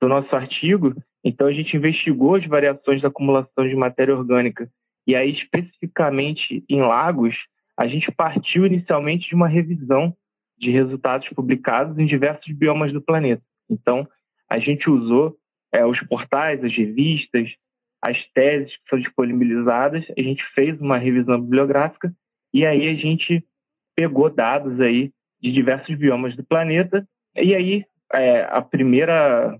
[0.00, 0.94] do nosso artigo.
[1.24, 4.70] Então a gente investigou as variações da acumulação de matéria orgânica
[5.08, 7.34] e aí especificamente em lagos
[7.78, 10.14] a gente partiu inicialmente de uma revisão
[10.58, 13.42] de resultados publicados em diversos biomas do planeta.
[13.70, 14.06] Então
[14.50, 15.36] a gente usou
[15.72, 17.48] é, os portais, as revistas,
[18.02, 20.04] as teses que são disponibilizadas.
[20.16, 22.12] A gente fez uma revisão bibliográfica
[22.52, 23.42] e aí a gente
[23.96, 27.08] pegou dados aí de diversos biomas do planeta.
[27.34, 29.58] E aí é, a primeira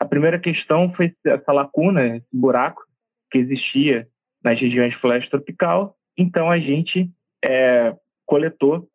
[0.00, 2.84] a primeira questão foi essa lacuna, esse buraco
[3.30, 4.06] que existia
[4.42, 5.96] nas regiões de floresta tropical.
[6.16, 7.10] Então a gente
[7.44, 7.94] é,
[8.26, 8.88] coletou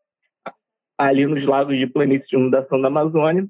[0.97, 3.47] ali nos lagos de planície de inundação da Amazônia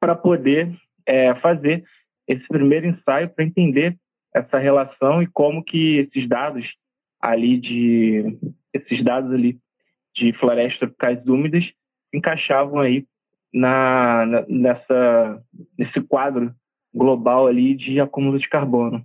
[0.00, 0.74] para poder
[1.06, 1.84] é, fazer
[2.26, 3.96] esse primeiro ensaio para entender
[4.34, 6.66] essa relação e como que esses dados
[7.20, 8.38] ali de
[8.72, 9.58] esses dados ali
[10.14, 11.64] de florestas tropicais úmidas
[12.12, 13.06] encaixavam aí
[13.52, 15.42] na, na, nessa
[15.78, 16.52] nesse quadro
[16.92, 19.04] global ali de acúmulo de carbono.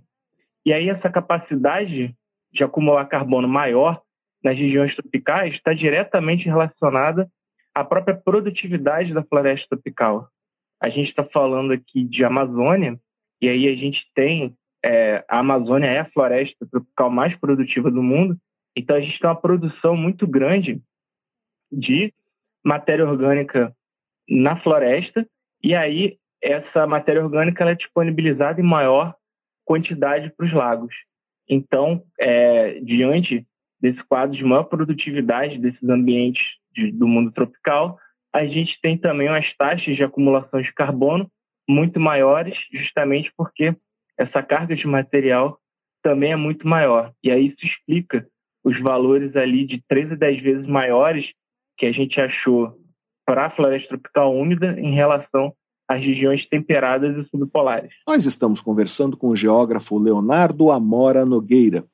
[0.64, 2.14] E aí essa capacidade
[2.52, 4.00] de acumular carbono maior
[4.42, 7.30] nas regiões tropicais está diretamente relacionada
[7.74, 10.28] à própria produtividade da floresta tropical.
[10.82, 12.98] A gente está falando aqui de Amazônia,
[13.40, 18.02] e aí a gente tem é, a Amazônia é a floresta tropical mais produtiva do
[18.02, 18.36] mundo,
[18.74, 20.80] então a gente tem uma produção muito grande
[21.70, 22.12] de
[22.64, 23.74] matéria orgânica
[24.28, 25.26] na floresta
[25.62, 29.14] e aí essa matéria orgânica é disponibilizada em maior
[29.70, 30.92] quantidade para os lagos.
[31.48, 33.46] Então, é, diante
[33.80, 37.96] desse quadro de maior produtividade desses ambientes de, do mundo tropical,
[38.34, 41.30] a gente tem também umas taxas de acumulação de carbono
[41.68, 43.72] muito maiores, justamente porque
[44.18, 45.56] essa carga de material
[46.02, 47.12] também é muito maior.
[47.22, 48.26] E aí isso explica
[48.64, 51.30] os valores ali de 3 a 10 vezes maiores
[51.78, 52.76] que a gente achou
[53.24, 55.54] para a floresta tropical úmida em relação
[55.90, 57.92] às regiões temperadas e subpolares.
[58.06, 61.84] Nós estamos conversando com o geógrafo Leonardo Amora Nogueira.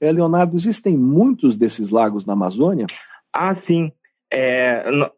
[0.00, 2.86] É, Leonardo, existem muitos desses lagos na Amazônia?
[3.32, 3.90] Ah, sim.
[4.32, 5.10] É, no,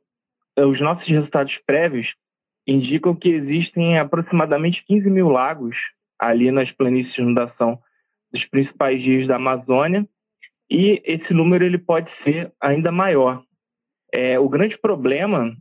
[0.71, 2.07] os nossos resultados prévios
[2.67, 5.77] indicam que existem aproximadamente 15 mil lagos
[6.19, 7.79] ali nas planícies de inundação
[8.33, 10.09] dos principais rios da Amazônia
[10.71, 13.43] e esse número ele pode ser ainda maior.
[14.11, 15.55] É, o grande problema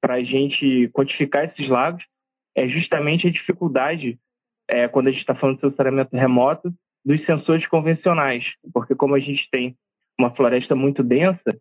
[0.00, 2.04] para a gente quantificar esses lagos
[2.56, 4.18] é justamente a dificuldade,
[4.68, 6.72] é, quando a gente está falando de sensoramento remoto,
[7.04, 9.76] dos sensores convencionais, porque como a gente tem
[10.18, 11.56] uma floresta muito densa,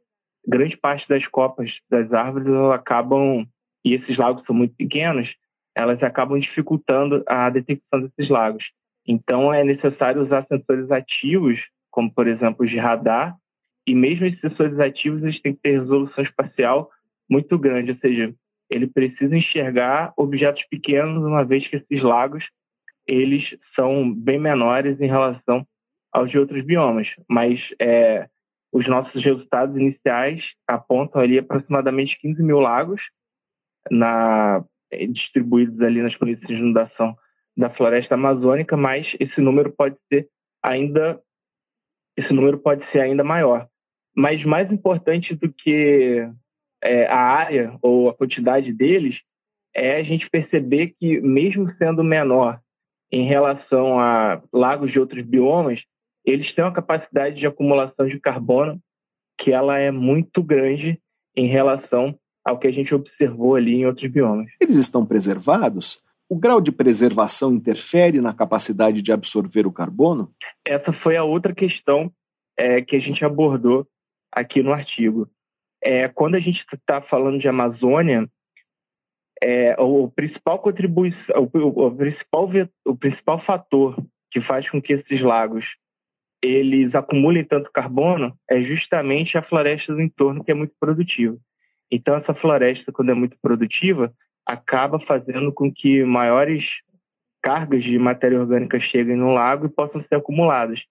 [0.45, 3.45] grande parte das copas das árvores acabam
[3.85, 5.29] e esses lagos são muito pequenos,
[5.75, 8.63] elas acabam dificultando a detecção desses lagos.
[9.07, 11.59] Então, é necessário usar sensores ativos
[11.97, 13.35] como por exemplo os de radar,
[13.87, 16.91] e mesmo esses sensores ativos eles têm que ter resolução espacial
[17.29, 18.33] muito grande, ou seja,
[18.69, 22.43] ele precisa enxergar objetos pequenos, uma vez que esses lagos
[23.07, 25.65] eles são bem menores em relação
[26.11, 28.27] aos de outros biomas, mas é,
[28.71, 33.01] os nossos resultados iniciais apontam ali aproximadamente 15 mil lagos
[33.89, 37.15] na, é, distribuídos ali nas polícias de inundação
[37.55, 40.27] da floresta amazônica, mas esse número pode ser
[40.61, 41.19] ainda
[42.17, 43.67] esse número pode ser ainda maior.
[44.15, 46.27] Mas mais importante do que
[46.83, 49.15] é, a área ou a quantidade deles
[49.75, 52.59] é a gente perceber que mesmo sendo menor
[53.11, 55.79] em relação a lagos de outros biomas,
[56.25, 58.79] eles têm uma capacidade de acumulação de carbono
[59.39, 60.99] que ela é muito grande
[61.35, 64.47] em relação ao que a gente observou ali em outros biomas.
[64.59, 66.01] Eles estão preservados?
[66.29, 70.31] O grau de preservação interfere na capacidade de absorver o carbono?
[70.65, 72.11] Essa foi a outra questão
[72.57, 73.87] é, que a gente abordou
[74.31, 75.29] aqui no artigo.
[75.89, 78.27] É, quando a gente está falando de Amazônia,
[79.41, 82.49] é, o principal contribuição, o, o, principal,
[82.85, 83.95] o principal fator
[84.29, 85.63] que faz com que esses lagos
[86.43, 91.37] eles acumulem tanto carbono é justamente a floresta do entorno que é muito produtiva.
[91.89, 94.13] Então essa floresta, quando é muito produtiva,
[94.45, 96.65] acaba fazendo com que maiores
[97.41, 100.81] cargas de matéria orgânica cheguem no lago e possam ser acumuladas.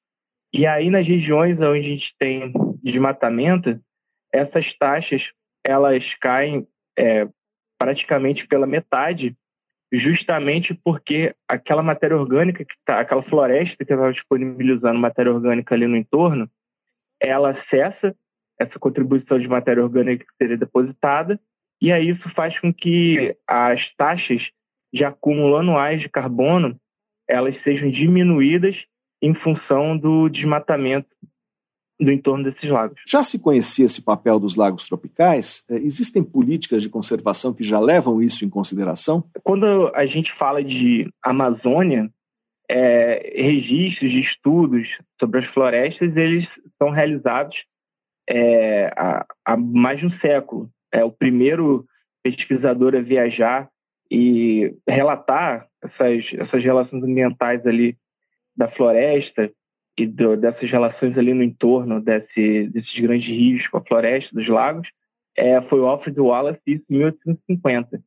[0.55, 2.51] E aí nas regiões onde a gente tem
[2.83, 3.79] desmatamento,
[4.37, 5.23] essas taxas
[5.65, 6.67] elas caem
[6.99, 7.29] é,
[7.79, 9.37] praticamente pela metade
[9.93, 15.87] justamente porque aquela matéria orgânica que tá, aquela floresta que estava disponibilizando matéria orgânica ali
[15.87, 16.51] no entorno,
[17.21, 18.15] ela cessa
[18.59, 21.39] essa contribuição de matéria orgânica que seria depositada,
[21.81, 24.43] e aí isso faz com que as taxas
[24.93, 26.79] de acúmulo anuais de carbono
[27.29, 28.77] elas sejam diminuídas
[29.21, 31.09] em função do desmatamento
[31.99, 33.01] do entorno desses lagos.
[33.07, 35.65] Já se conhecia esse papel dos lagos tropicais?
[35.71, 39.25] É, existem políticas de conservação que já levam isso em consideração?
[39.43, 42.11] Quando a gente fala de Amazônia,
[42.69, 46.47] é, registros de estudos sobre as florestas eles
[46.79, 47.57] são realizados
[48.29, 50.69] é, há, há, mais de um século.
[50.93, 51.87] É o primeiro
[52.23, 53.69] pesquisador a viajar
[54.11, 57.97] e relatar essas, essas relações ambientais ali
[58.57, 59.51] da floresta
[59.99, 64.47] e do, dessas relações ali no entorno desse, desses grandes rios com a floresta, dos
[64.49, 64.89] lagos,
[65.37, 68.01] é, foi o Alfred Wallace, isso em 1850.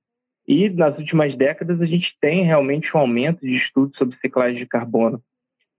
[0.48, 4.66] E nas últimas décadas a gente tem realmente um aumento de estudos sobre ciclagem de
[4.66, 5.22] carbono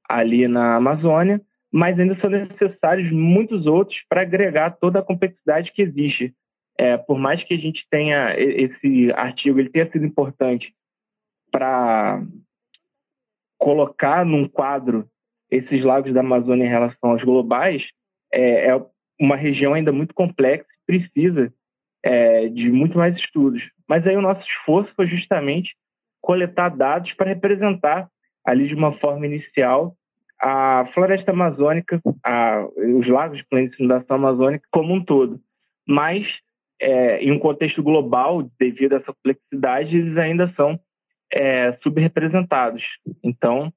[0.09, 1.41] ali na Amazônia,
[1.73, 6.35] mas ainda são necessários muitos outros para agregar toda a complexidade que existe.
[6.79, 10.73] É, por mais que a gente tenha esse artigo, ele tenha sido importante
[11.51, 12.23] para
[13.59, 15.09] colocar num quadro
[15.51, 17.83] esses lagos da Amazônia em relação aos globais,
[18.33, 18.83] é, é
[19.21, 21.53] uma região ainda muito complexa e precisa
[22.03, 23.63] é, de muito mais estudos.
[23.89, 25.75] Mas aí o nosso esforço foi justamente
[26.21, 28.09] coletar dados para representar
[28.45, 29.95] ali de uma forma inicial
[30.41, 35.39] a floresta amazônica, a, os lagos de de inundação amazônica como um todo.
[35.87, 36.27] Mas,
[36.81, 40.81] é, em um contexto global, devido a essa complexidade, eles ainda são
[41.31, 42.83] é, subrepresentados.
[43.23, 43.71] Então,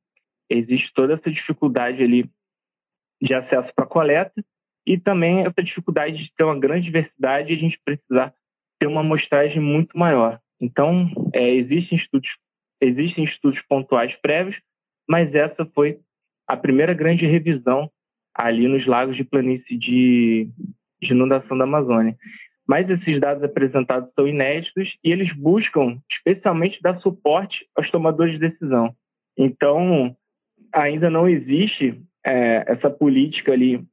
[0.57, 2.29] existe toda essa dificuldade ali
[3.21, 4.43] de acesso para coleta
[4.85, 8.33] e também essa dificuldade de ter uma grande diversidade e a gente precisar
[8.79, 10.39] ter uma amostragem muito maior.
[10.59, 12.29] Então, é, existem, estudos,
[12.81, 14.57] existem estudos pontuais prévios,
[15.07, 15.99] mas essa foi
[16.47, 17.89] a primeira grande revisão
[18.35, 20.49] ali nos lagos de planície de,
[21.01, 22.15] de inundação da Amazônia.
[22.67, 28.49] Mas esses dados apresentados são inéditos e eles buscam especialmente dar suporte aos tomadores de
[28.49, 28.95] decisão.
[29.37, 30.15] Então,
[30.73, 33.83] ainda não existe é, essa política ali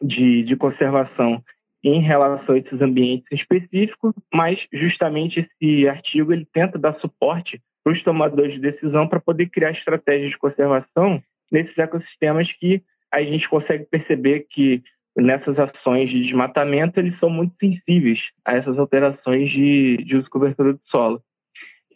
[0.00, 1.42] de, de conservação
[1.82, 7.92] em relação a esses ambientes específicos, mas justamente esse artigo ele tenta dar suporte para
[7.92, 13.48] os tomadores de decisão para poder criar estratégias de conservação nesses ecossistemas que a gente
[13.48, 14.82] consegue perceber que
[15.16, 20.30] nessas ações de desmatamento eles são muito sensíveis a essas alterações de, de uso e
[20.30, 21.20] cobertura do solo.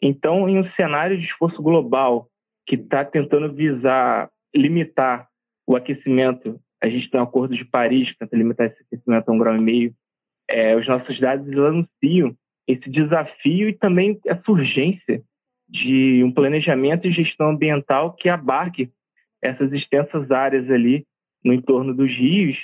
[0.03, 2.29] Então, em um cenário de esforço global
[2.67, 5.29] que está tentando visar limitar
[5.67, 9.33] o aquecimento, a gente tem um acordo de Paris que tenta limitar esse aquecimento a
[9.33, 9.95] um grau e meio.
[10.49, 12.37] É, os nossos dados anunciam
[12.69, 15.23] esse desafio e também essa urgência
[15.69, 18.91] de um planejamento e gestão ambiental que abarque
[19.43, 21.07] essas extensas áreas ali
[21.43, 22.57] no entorno dos rios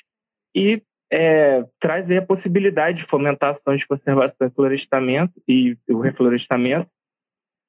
[0.55, 6.89] e é, traz a possibilidade de fomentar ações de conservação e florestamento e o reflorestamento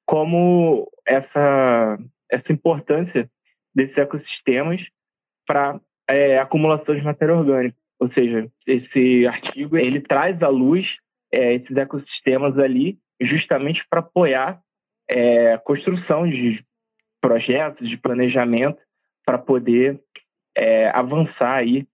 [0.06, 1.98] como essa,
[2.30, 3.28] essa importância
[3.74, 4.80] desses ecossistemas
[5.46, 7.76] para é, acumulação de matéria orgânica.
[7.98, 10.86] Ou seja, esse artigo ele traz à luz
[11.32, 14.60] é, esses ecossistemas ali justamente para apoiar
[15.08, 16.64] é, a construção de
[17.20, 18.78] projetos, de planejamento
[19.24, 20.00] para poder
[20.56, 21.86] é, avançar aí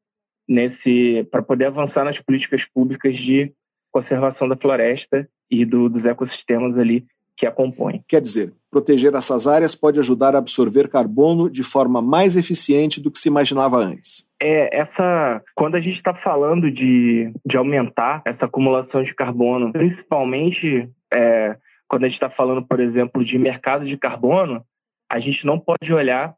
[0.49, 3.53] nesse, para poder avançar nas políticas públicas de
[3.93, 7.07] conservação da floresta e do, dos ecossistemas ali
[7.37, 8.03] que a compõem.
[8.09, 13.11] Quer dizer, proteger essas áreas pode ajudar a absorver carbono de forma mais eficiente do
[13.11, 14.29] que se imaginava antes.
[14.41, 20.89] É, essa, quando a gente está falando de, de aumentar essa acumulação de carbono, principalmente
[21.13, 21.57] é,
[21.89, 24.63] quando a gente está falando, por exemplo, de mercado de carbono,
[25.11, 26.35] a gente não pode olhar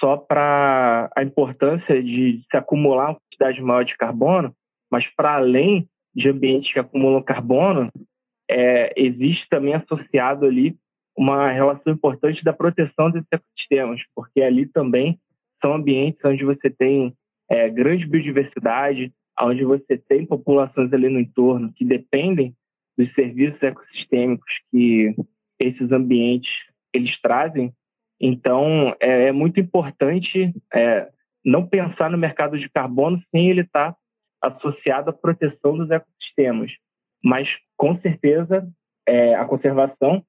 [0.00, 4.52] só para a importância de se acumular uma quantidade maior de carbono,
[4.90, 7.90] mas para além de ambientes que acumulam carbono,
[8.50, 10.76] é, existe também associado ali
[11.18, 15.18] uma relação importante da proteção desses ecossistemas, porque ali também
[15.60, 17.12] são ambientes onde você tem
[17.50, 19.12] é, grande biodiversidade,
[19.42, 22.54] onde você tem populações ali no entorno que dependem
[22.96, 25.16] dos serviços ecossistêmicos que
[25.58, 26.50] esses ambientes
[26.94, 27.72] eles trazem.
[28.20, 31.08] Então, é, é muito importante é,
[31.44, 33.96] não pensar no mercado de carbono sem ele estar
[34.40, 36.70] associado à proteção dos ecossistemas.
[37.24, 38.68] Mas, com certeza,
[39.04, 40.24] é, a conservação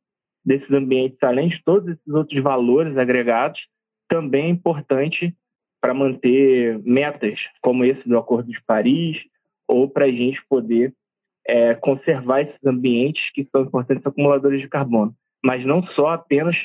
[0.45, 3.59] desses ambientes, além de todos esses outros valores agregados,
[4.07, 5.35] também é importante
[5.81, 9.17] para manter metas como esse do Acordo de Paris
[9.67, 10.93] ou para a gente poder
[11.47, 15.13] é, conservar esses ambientes que são importantes acumuladores de carbono,
[15.43, 16.55] mas não só apenas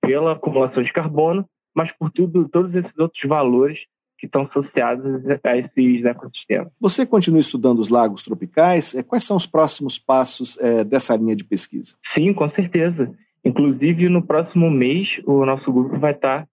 [0.00, 3.78] pela acumulação de carbono, mas por tudo, todos esses outros valores
[4.18, 6.72] que estão associados a esses ecossistemas.
[6.80, 8.94] Você continua estudando os lagos tropicais.
[8.94, 11.96] É, quais são os próximos passos é, dessa linha de pesquisa?
[12.14, 13.14] Sim, com certeza.
[13.44, 16.48] Inclusive, no próximo mês, o nosso grupo vai estar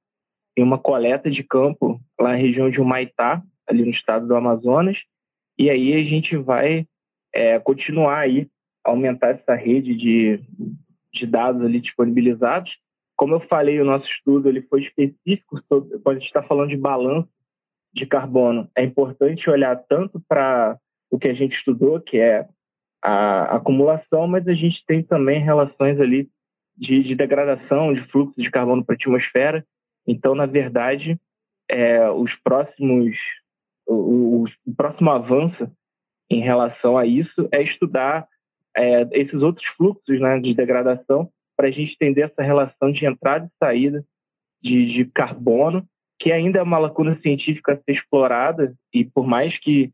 [0.56, 4.98] em uma coleta de campo lá na região de Humaitá, ali no estado do Amazonas.
[5.58, 6.86] E aí a gente vai
[7.34, 8.48] é, continuar aí,
[8.84, 10.40] aumentar essa rede de,
[11.12, 12.72] de dados ali disponibilizados.
[13.18, 16.70] Como eu falei, o nosso estudo ele foi específico sobre, quando a gente está falando
[16.70, 17.28] de balanço
[17.96, 20.78] de carbono, é importante olhar tanto para
[21.10, 22.46] o que a gente estudou, que é
[23.02, 26.30] a acumulação, mas a gente tem também relações ali
[26.76, 29.66] de, de degradação, de fluxo de carbono para a atmosfera.
[30.06, 31.18] Então, na verdade,
[31.72, 33.16] é, os próximos,
[33.88, 35.72] o, o, o, próximo avanço
[36.30, 38.28] em relação a isso é estudar
[38.76, 43.46] é, esses outros fluxos né, de degradação para a gente entender essa relação de entrada
[43.46, 44.04] e saída
[44.62, 45.88] de, de carbono
[46.20, 49.92] que ainda é uma lacuna científica a ser explorada, e por mais que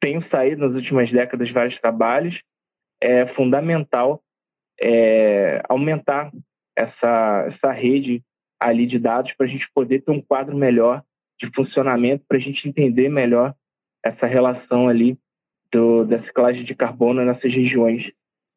[0.00, 2.40] tenham saído nas últimas décadas vários trabalhos,
[3.00, 4.22] é fundamental
[4.80, 6.30] é, aumentar
[6.76, 8.22] essa, essa rede
[8.60, 11.02] ali de dados para a gente poder ter um quadro melhor
[11.38, 13.54] de funcionamento, para a gente entender melhor
[14.04, 15.18] essa relação ali
[15.72, 18.10] do, da ciclagem de carbono nessas regiões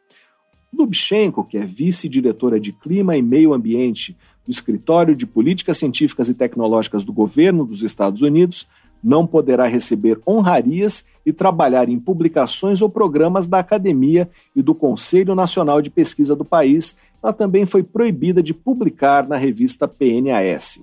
[0.75, 6.33] Lubchenko, que é vice-diretora de Clima e Meio Ambiente do Escritório de Políticas Científicas e
[6.33, 8.67] Tecnológicas do Governo dos Estados Unidos,
[9.03, 15.35] não poderá receber honrarias e trabalhar em publicações ou programas da Academia e do Conselho
[15.35, 16.97] Nacional de Pesquisa do país.
[17.21, 20.81] Ela também foi proibida de publicar na revista PNAS.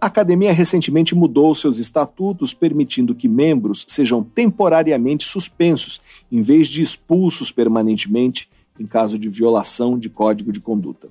[0.00, 6.82] A academia recentemente mudou seus estatutos, permitindo que membros sejam temporariamente suspensos, em vez de
[6.82, 11.08] expulsos permanentemente em caso de violação de código de conduta.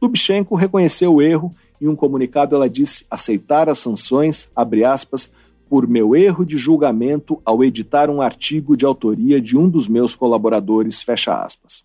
[0.00, 5.32] Lubchenko reconheceu o erro em um comunicado ela disse aceitar as sanções, abre aspas,
[5.68, 10.14] por meu erro de julgamento ao editar um artigo de autoria de um dos meus
[10.14, 11.84] colaboradores, fecha aspas.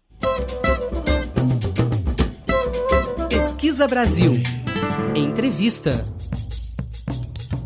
[3.29, 4.33] Pesquisa Brasil.
[5.15, 6.05] Entrevista.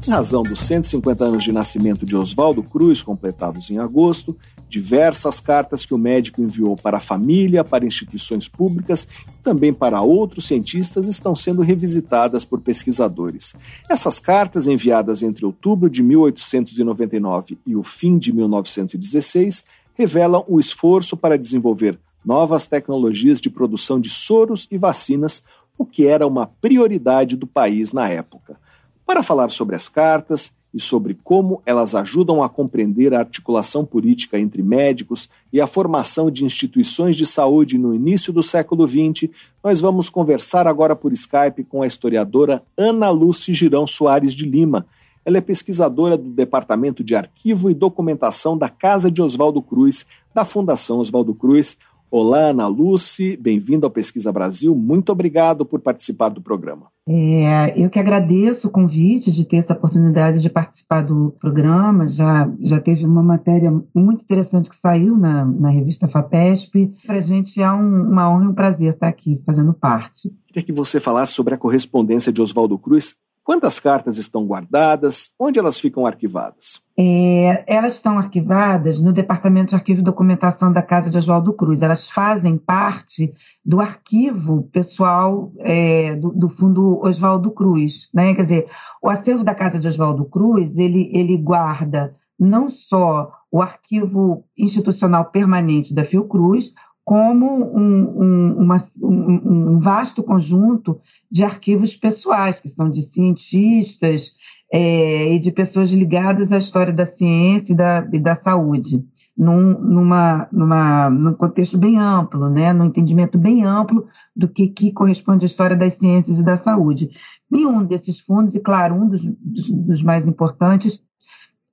[0.08, 4.36] Em razão dos 150 anos de nascimento de Oswaldo Cruz, completados em agosto,
[4.68, 10.02] diversas cartas que o médico enviou para a família, para instituições públicas e também para
[10.02, 13.56] outros cientistas estão sendo revisitadas por pesquisadores.
[13.88, 21.16] Essas cartas, enviadas entre outubro de 1899 e o fim de 1916, revelam o esforço
[21.16, 25.44] para desenvolver novas tecnologias de produção de soros e vacinas,
[25.78, 28.58] o que era uma prioridade do país na época.
[29.06, 34.38] Para falar sobre as cartas e sobre como elas ajudam a compreender a articulação política
[34.38, 39.30] entre médicos e a formação de instituições de saúde no início do século XX,
[39.64, 44.86] nós vamos conversar agora por Skype com a historiadora Ana Lúcia Girão Soares de Lima.
[45.24, 50.44] Ela é pesquisadora do Departamento de Arquivo e Documentação da Casa de Oswaldo Cruz, da
[50.44, 51.78] Fundação Oswaldo Cruz.
[52.10, 54.76] Olá, Ana Lucy, bem-vindo ao Pesquisa Brasil.
[54.76, 56.88] Muito obrigado por participar do programa.
[57.08, 62.08] É, eu que agradeço o convite de ter essa oportunidade de participar do programa.
[62.08, 66.94] Já, já teve uma matéria muito interessante que saiu na, na revista FAPESP.
[67.06, 70.32] Para a gente é um, uma honra e um prazer estar aqui fazendo parte.
[70.48, 75.36] Queria que você falasse sobre a correspondência de Oswaldo Cruz Quantas cartas estão guardadas?
[75.40, 76.84] Onde elas ficam arquivadas?
[76.98, 81.80] É, elas estão arquivadas no Departamento de Arquivo e Documentação da Casa de Oswaldo Cruz.
[81.80, 83.32] Elas fazem parte
[83.64, 88.10] do arquivo pessoal é, do, do, Fundo Oswaldo Cruz.
[88.12, 88.34] Né?
[88.34, 88.68] Quer dizer,
[89.00, 95.26] o acervo da Casa de Oswaldo Cruz ele, ele guarda não só o arquivo institucional
[95.26, 96.74] permanente da Fiocruz,
[97.06, 97.46] como
[97.78, 101.00] um, um, uma, um, um, vasto conjunto
[101.32, 104.34] de arquivos pessoais, que são de cientistas
[104.74, 109.06] é, e de pessoas ligadas à história da ciência e da, e da saúde,
[109.38, 114.92] num, numa, numa, num contexto bem amplo, né, num entendimento bem amplo do que, que
[114.92, 117.12] corresponde à história das ciências e da saúde.
[117.52, 121.00] E um desses fundos, e claro, um dos, dos, dos mais importantes,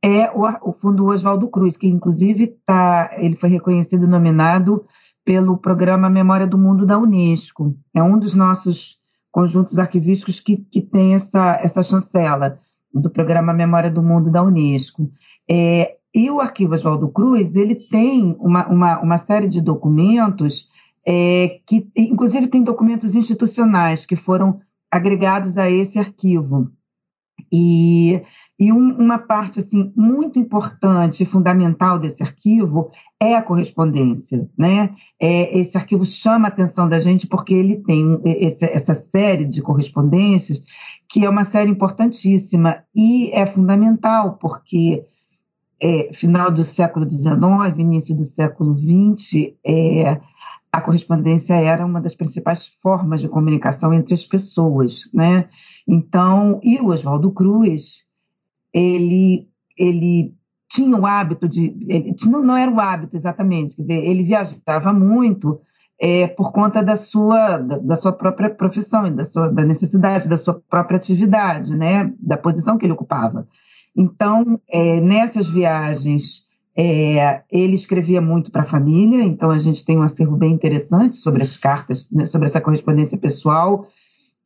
[0.05, 4.85] é o, o Fundo Oswaldo Cruz, que inclusive tá, ele foi reconhecido e nominado
[5.25, 7.77] pelo programa Memória do Mundo da Unesco.
[7.95, 8.99] É um dos nossos
[9.31, 12.59] conjuntos arquivísticos que, que tem essa, essa chancela
[12.93, 15.11] do programa Memória do Mundo da Unesco.
[15.49, 20.69] É, e o Arquivo Oswaldo Cruz, ele tem uma, uma, uma série de documentos
[21.07, 24.61] é, que, inclusive, tem documentos institucionais que foram
[24.91, 26.71] agregados a esse arquivo.
[27.51, 28.23] E
[28.59, 32.91] e um, uma parte assim muito importante fundamental desse arquivo
[33.21, 34.95] é a correspondência, né?
[35.21, 39.63] É, esse arquivo chama a atenção da gente porque ele tem esse, essa série de
[39.63, 40.63] correspondências
[41.09, 45.05] que é uma série importantíssima e é fundamental porque
[45.83, 50.21] é, final do século XIX, início do século XX, é,
[50.71, 55.49] a correspondência era uma das principais formas de comunicação entre as pessoas, né?
[55.87, 58.05] Então, e o Oswaldo Cruz
[58.73, 59.49] ele,
[59.79, 60.35] ele
[60.69, 61.77] tinha o hábito de.
[61.87, 65.61] Ele, não, não era o hábito exatamente, quer dizer, ele viajava muito
[66.01, 70.37] é, por conta da sua, da, da, sua própria profissão da, sua, da necessidade da
[70.37, 73.47] sua própria atividade, né, da posição que ele ocupava.
[73.97, 76.43] Então, é, nessas viagens,
[76.77, 81.17] é, ele escrevia muito para a família, então a gente tem um acervo bem interessante
[81.17, 83.87] sobre as cartas, né, sobre essa correspondência pessoal.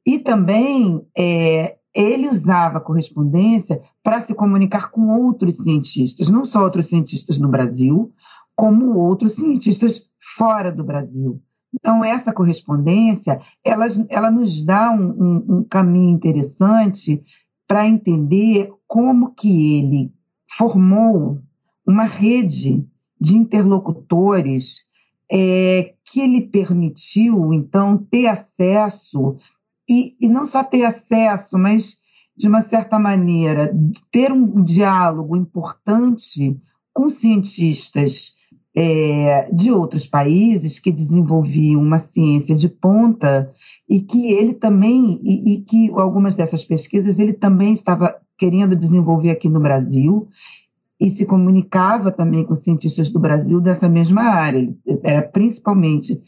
[0.04, 6.62] E também é, ele usava a correspondência para se comunicar com outros cientistas, não só
[6.62, 8.12] outros cientistas no Brasil,
[8.54, 11.40] como outros cientistas fora do Brasil.
[11.74, 17.22] Então, essa correspondência, ela, ela nos dá um, um, um caminho interessante
[17.66, 20.12] para entender como que ele
[20.56, 21.40] formou
[21.86, 22.84] uma rede
[23.18, 24.84] de interlocutores
[25.30, 29.36] é, que lhe permitiu, então, ter acesso
[29.88, 31.96] e, e não só ter acesso, mas,
[32.36, 33.74] de uma certa maneira,
[34.10, 36.58] ter um diálogo importante
[36.92, 38.34] com cientistas
[38.76, 43.50] é, de outros países que desenvolviam uma ciência de ponta
[43.88, 49.30] e que ele também, e, e, que algumas dessas pesquisas ele também estava querendo desenvolver
[49.30, 50.28] aqui no Brasil
[51.00, 54.74] e se comunicava também com cientistas do Brasil dessa mesma área.
[55.02, 56.20] era principalmente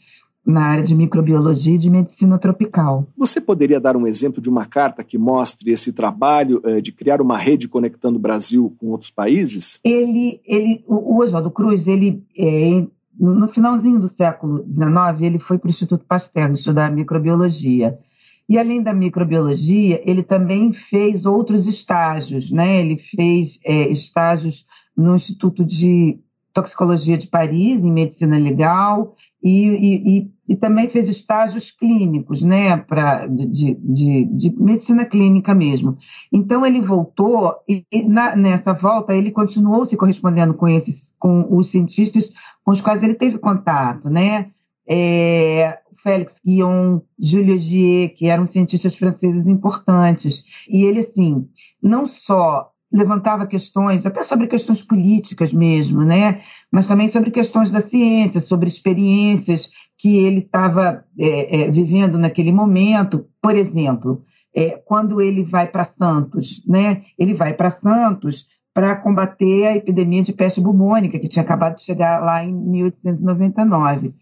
[0.49, 3.07] na área de microbiologia e de medicina tropical.
[3.15, 7.21] Você poderia dar um exemplo de uma carta que mostre esse trabalho eh, de criar
[7.21, 9.79] uma rede conectando o Brasil com outros países?
[9.83, 12.83] Ele, ele, o Oswaldo Cruz, ele é,
[13.19, 17.99] no finalzinho do século XIX, ele foi para o Instituto Pasteur estudar microbiologia.
[18.47, 22.79] E além da microbiologia, ele também fez outros estágios, né?
[22.79, 24.65] Ele fez é, estágios
[24.97, 26.17] no Instituto de
[26.51, 33.25] toxicologia de Paris, em medicina legal, e, e, e também fez estágios clínicos, né, pra,
[33.27, 35.97] de, de, de, medicina clínica mesmo.
[36.31, 41.47] Então ele voltou e, e na, nessa volta ele continuou se correspondendo com esses, com
[41.55, 42.31] os cientistas
[42.69, 44.51] com os quais ele teve contato, né?
[44.87, 50.43] É, Félix Guion, Júlio Gier, que eram cientistas franceses importantes.
[50.67, 51.47] E ele, assim,
[51.81, 56.41] não só levantava questões, até sobre questões políticas mesmo, né?
[56.71, 62.51] Mas também sobre questões da ciência, sobre experiências que ele estava é, é, vivendo naquele
[62.51, 63.27] momento.
[63.41, 64.23] Por exemplo,
[64.55, 67.03] é, quando ele vai para Santos, né?
[67.17, 71.83] Ele vai para Santos para combater a epidemia de peste bubônica que tinha acabado de
[71.83, 74.13] chegar lá em 1899.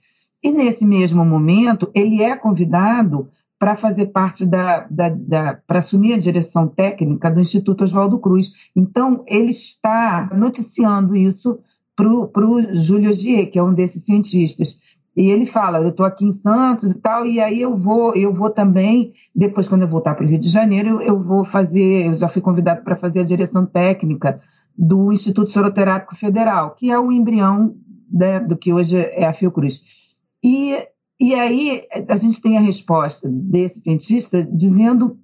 [0.43, 3.29] E nesse mesmo momento, ele é convidado
[3.59, 8.51] para fazer parte da, da, da para assumir a direção técnica do Instituto Oswaldo Cruz.
[8.75, 11.59] Então, ele está noticiando isso
[11.95, 14.77] para o Júlio Gier, que é um desses cientistas.
[15.15, 18.31] E ele fala, eu estou aqui em Santos e tal, e aí eu vou, eu
[18.31, 22.13] vou também, depois quando eu voltar para o Rio de Janeiro, eu, vou fazer, eu
[22.13, 24.39] já fui convidado para fazer a direção técnica
[24.77, 27.75] do Instituto Soroterápico Federal, que é o embrião
[28.11, 29.81] né, do que hoje é a Fiocruz.
[30.43, 30.87] E,
[31.19, 35.17] e aí a gente tem a resposta desse cientista dizendo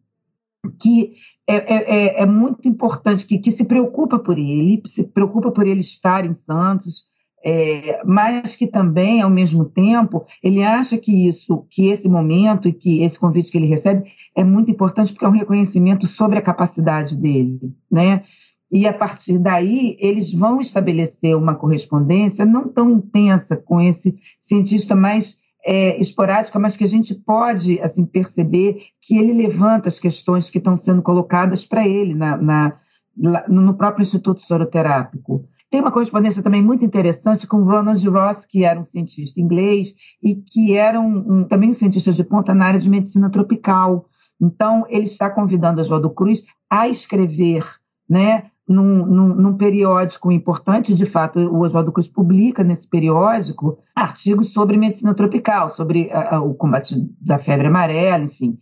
[0.79, 1.13] que
[1.47, 5.67] é, é, é, é muito importante, que, que se preocupa por ele, se preocupa por
[5.67, 7.03] ele estar em Santos,
[7.45, 12.73] é, mas que também, ao mesmo tempo, ele acha que isso, que esse momento e
[12.73, 16.41] que esse convite que ele recebe é muito importante porque é um reconhecimento sobre a
[16.41, 17.59] capacidade dele,
[17.91, 18.23] né?
[18.71, 24.95] E a partir daí eles vão estabelecer uma correspondência não tão intensa com esse cientista
[24.95, 30.49] mais é, esporádica, mas que a gente pode assim perceber que ele levanta as questões
[30.49, 32.77] que estão sendo colocadas para ele na, na,
[33.47, 35.45] no próprio Instituto Soroterápico.
[35.73, 40.35] Tem uma correspondência também muito interessante com Ronald Ross, que era um cientista inglês e
[40.35, 44.07] que era um, um, também um cientista de ponta na área de medicina tropical.
[44.39, 47.65] Então, ele está convidando Oswaldo Cruz a escrever
[48.07, 54.53] né, num, num, num, periódico importante, de fato, o Oswaldo Cruz publica nesse periódico artigos
[54.53, 58.57] sobre medicina tropical, sobre a, a, o combate da febre amarela, enfim.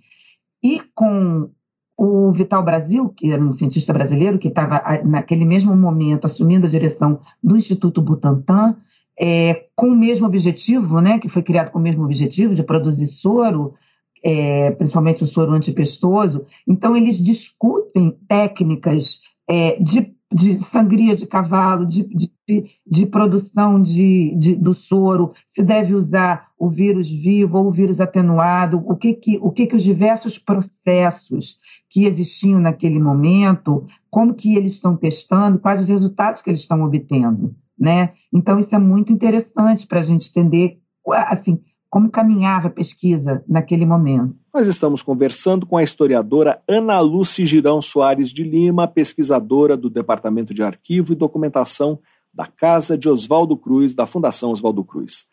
[0.64, 1.49] E com
[1.97, 6.70] o Vital Brasil, que era um cientista brasileiro que estava naquele mesmo momento assumindo a
[6.70, 8.76] direção do Instituto Butantan,
[9.20, 13.08] é, com o mesmo objetivo, né, que foi criado com o mesmo objetivo de produzir
[13.08, 13.76] soro,
[14.24, 16.45] é, principalmente o soro antipestoso.
[16.68, 19.20] Então, eles discutem técnicas
[19.52, 22.04] é, de, de, sangria de cavalo, de,
[22.47, 27.99] de, de produção de, do soro, se deve usar o vírus vivo ou o vírus
[27.99, 34.34] atenuado, o que, que, o que, que os diversos processos que existiam naquele momento, como
[34.34, 37.54] que eles estão testando, quais os resultados que eles estão obtendo.
[37.78, 38.14] Né?
[38.32, 40.80] Então, isso é muito interessante para a gente entender
[41.10, 41.60] assim,
[41.92, 44.34] como caminhava a pesquisa naquele momento.
[44.54, 50.54] Nós estamos conversando com a historiadora Ana Lúcia Girão Soares de Lima, pesquisadora do Departamento
[50.54, 52.00] de Arquivo e Documentação
[52.34, 55.26] da Casa de Oswaldo Cruz, da Fundação Oswaldo Cruz.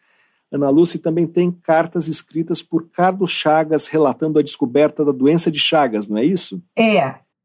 [0.51, 5.61] Ana Lúcia também tem cartas escritas por Carlos Chagas relatando a descoberta da doença de
[5.61, 6.61] Chagas, não é isso?
[6.77, 6.97] É,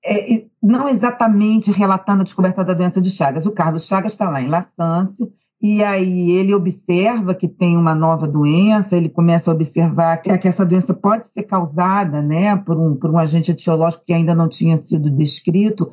[0.04, 3.46] é não exatamente relatando a descoberta da doença de Chagas.
[3.46, 5.32] O Carlos Chagas está lá em La Sance,
[5.64, 10.48] e aí ele observa que tem uma nova doença, ele começa a observar que, que
[10.50, 14.50] essa doença pode ser causada né, por, um, por um agente etiológico que ainda não
[14.50, 15.90] tinha sido descrito,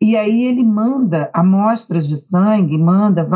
[0.00, 3.28] e aí ele manda amostras de sangue, manda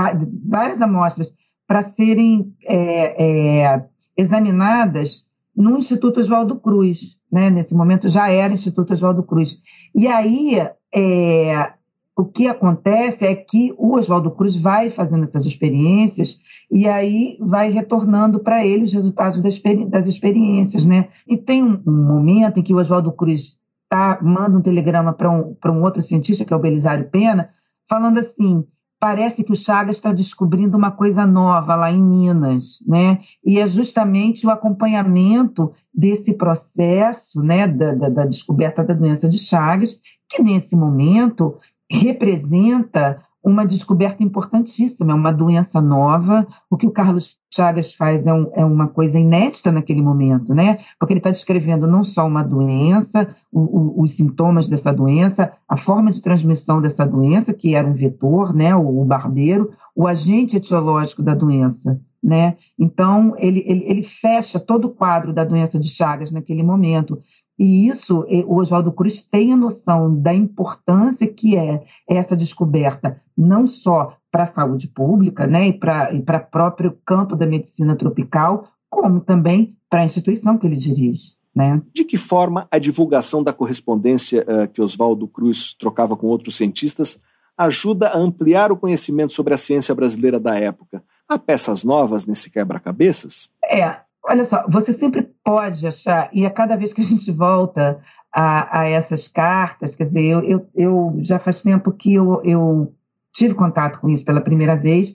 [0.42, 1.30] várias amostras
[1.66, 3.84] para serem é, é,
[4.16, 5.22] examinadas
[5.54, 7.18] no Instituto Oswaldo Cruz.
[7.30, 7.50] Né?
[7.50, 9.58] Nesse momento já era Instituto Oswaldo Cruz.
[9.94, 11.72] E aí é,
[12.16, 16.38] o que acontece é que o Oswaldo Cruz vai fazendo essas experiências
[16.70, 21.08] e aí vai retornando para ele os resultados das, experiências, né?
[21.26, 23.56] E tem um, um momento em que o Oswaldo Cruz
[23.88, 27.50] tá, manda um telegrama para um, um outro cientista, que é o Belisário Pena,
[27.88, 28.64] falando assim,
[29.00, 33.20] parece que o Chagas está descobrindo uma coisa nova lá em Minas, né?
[33.44, 39.38] E é justamente o acompanhamento desse processo, né, da, da, da descoberta da doença de
[39.38, 39.98] Chagas,
[40.28, 41.58] que nesse momento
[41.90, 46.46] representa uma descoberta importantíssima, é uma doença nova.
[46.70, 50.78] O que o Carlos Chagas faz é, um, é uma coisa inédita naquele momento, né?
[50.98, 55.76] Porque ele está descrevendo não só uma doença, o, o, os sintomas dessa doença, a
[55.76, 58.74] forma de transmissão dessa doença, que era um vetor, né?
[58.74, 62.56] O, o barbeiro, o agente etiológico da doença, né?
[62.78, 67.20] Então, ele, ele, ele fecha todo o quadro da doença de Chagas naquele momento.
[67.58, 73.66] E isso, o Oswaldo Cruz tem a noção da importância que é essa descoberta, não
[73.66, 79.20] só para a saúde pública, né, e para o próprio campo da medicina tropical, como
[79.20, 81.34] também para a instituição que ele dirige.
[81.54, 81.80] Né?
[81.92, 87.22] De que forma a divulgação da correspondência uh, que Oswaldo Cruz trocava com outros cientistas
[87.56, 91.00] ajuda a ampliar o conhecimento sobre a ciência brasileira da época?
[91.28, 93.52] Há peças novas nesse quebra-cabeças?
[93.64, 98.00] É, olha só, você sempre pode achar, e a cada vez que a gente volta
[98.32, 102.92] a, a essas cartas, quer dizer, eu, eu, eu, já faz tempo que eu, eu
[103.32, 105.14] tive contato com isso pela primeira vez,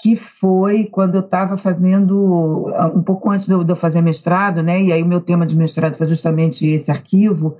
[0.00, 4.82] que foi quando eu estava fazendo, um pouco antes de eu, fazer mestrado, né?
[4.82, 7.56] E aí o meu tema de mestrado foi justamente esse arquivo.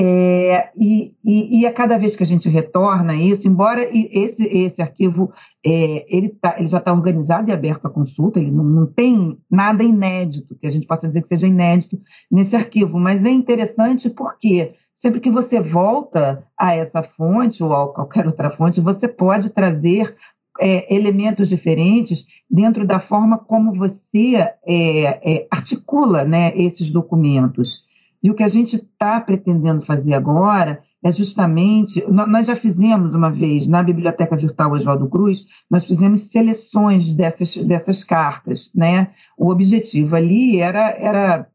[0.00, 4.80] É, e, e, e, a cada vez que a gente retorna isso, embora esse, esse
[4.80, 5.32] arquivo
[5.66, 9.36] é, ele, tá, ele já está organizado e aberto à consulta, ele não, não, tem
[9.50, 14.08] nada inédito, que a gente possa dizer que seja inédito nesse arquivo, mas é interessante
[14.08, 19.50] porque sempre que você volta a essa fonte ou a qualquer outra fonte, você pode
[19.50, 20.14] trazer
[20.60, 27.87] é, elementos diferentes dentro da forma como você é, é, articula né, esses documentos.
[28.22, 32.04] E o que a gente está pretendendo fazer agora é justamente.
[32.08, 38.02] Nós já fizemos uma vez na Biblioteca Virtual Oswaldo Cruz, nós fizemos seleções dessas, dessas
[38.02, 38.70] cartas.
[38.74, 39.12] Né?
[39.36, 41.46] O objetivo ali era, era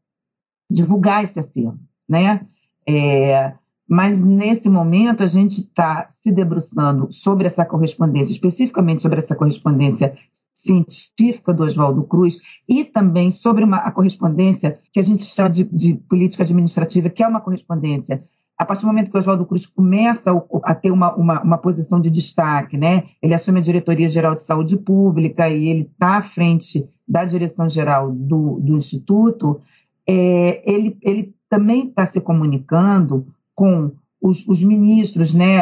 [0.70, 1.78] divulgar esse acervo.
[2.08, 2.46] Né?
[2.88, 3.52] É,
[3.86, 10.16] mas nesse momento a gente está se debruçando sobre essa correspondência, especificamente sobre essa correspondência
[10.54, 12.38] científica do Oswaldo Cruz
[12.68, 17.22] e também sobre uma, a correspondência que a gente chama de, de, política administrativa, que
[17.22, 18.24] é uma correspondência.
[18.56, 20.30] A partir do momento que o Oswaldo Cruz começa
[20.62, 23.04] a ter uma, uma, uma, posição de destaque, né?
[23.20, 27.68] ele assume a Diretoria Geral de Saúde Pública e ele está à frente da direção
[27.68, 29.60] geral do, do Instituto,
[30.06, 33.92] é, ele, ele também está se comunicando com
[34.24, 35.56] os, os ministros, né,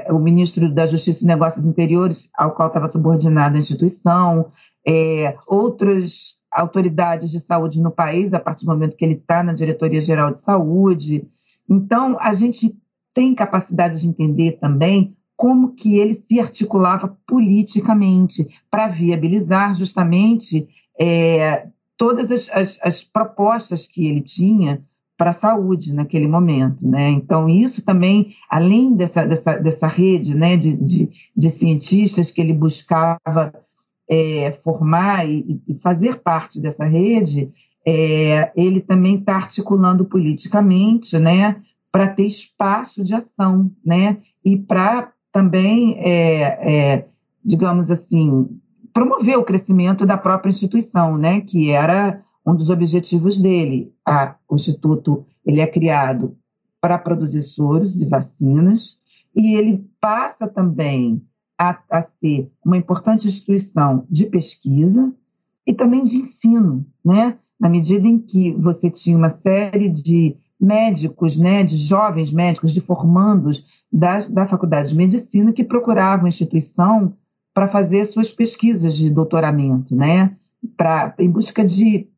[0.00, 4.50] é, o ministro da Justiça e Negócios Interiores, ao qual estava subordinada a instituição,
[4.86, 9.52] é, outras autoridades de saúde no país, a partir do momento que ele está na
[9.52, 11.28] Diretoria Geral de Saúde.
[11.68, 12.74] Então, a gente
[13.12, 20.66] tem capacidade de entender também como que ele se articulava politicamente para viabilizar justamente
[20.98, 24.82] é, todas as, as, as, propostas que ele tinha
[25.18, 27.10] para a saúde naquele momento, né?
[27.10, 32.52] Então isso também, além dessa, dessa, dessa rede, né, de, de, de cientistas que ele
[32.52, 33.52] buscava
[34.08, 37.50] é, formar e, e, fazer parte dessa rede,
[37.84, 41.60] é, ele também está articulando politicamente, né,
[41.90, 47.06] para ter espaço de ação, né, e para também, é, é,
[47.44, 48.48] digamos assim,
[48.94, 53.92] promover o crescimento da própria instituição, né, que era um dos objetivos dele.
[54.04, 56.36] A, o Instituto ele é criado
[56.80, 58.96] para produzir soros e vacinas,
[59.34, 61.22] e ele passa também
[61.58, 65.12] a, a ser uma importante instituição de pesquisa
[65.66, 67.36] e também de ensino, né?
[67.58, 72.80] na medida em que você tinha uma série de médicos, né, de jovens médicos, de
[72.80, 77.14] formandos da, da Faculdade de Medicina que procuravam a instituição
[77.52, 80.36] para fazer suas pesquisas de doutoramento, né,
[80.76, 82.08] pra, em busca de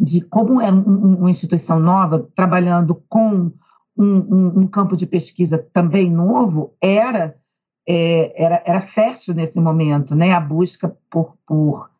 [0.00, 3.52] de como é um, uma instituição nova, trabalhando com
[3.96, 7.34] um, um, um, campo de pesquisa também novo, era,
[7.86, 10.32] é, era, era fértil nesse momento, né?
[10.32, 11.90] a busca por, por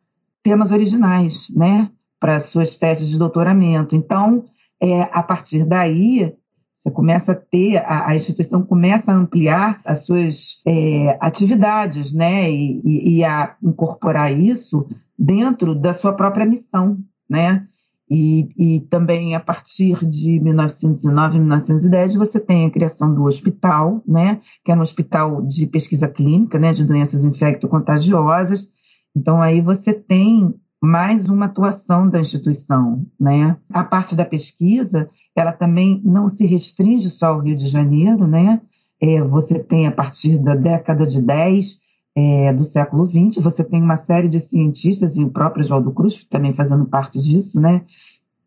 [0.43, 1.91] temas originais né?
[2.21, 3.97] para suas teses de doutoramento.
[3.97, 4.45] Então,
[4.81, 6.35] é, a partir daí,
[6.79, 12.49] você começa a ter, a, a, instituição começa a ampliar as suas é, atividades, né,
[12.49, 17.67] e, e, e, a incorporar isso dentro da sua própria missão, né.
[18.11, 24.41] E, e, também a partir de 1909, 1910, você tem a criação do hospital, né,
[24.65, 28.67] que é um hospital de pesquisa clínica, né, de doenças infecto-contagiosas.
[29.15, 33.57] Então, aí você tem mais uma atuação da instituição, né.
[33.69, 38.61] A parte da pesquisa, ela também não se restringe só ao Rio de Janeiro, né.
[39.01, 41.79] É, você tem, a partir da década de 10,
[42.19, 43.43] é, do século XX.
[43.43, 47.61] Você tem uma série de cientistas, e o próprio Oswaldo Cruz também fazendo parte disso,
[47.61, 47.85] né?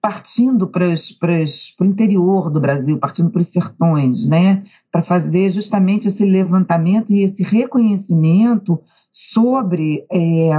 [0.02, 4.64] partindo para o interior do Brasil, partindo para os sertões, né?
[4.92, 10.50] para fazer justamente esse levantamento e esse reconhecimento sobre é,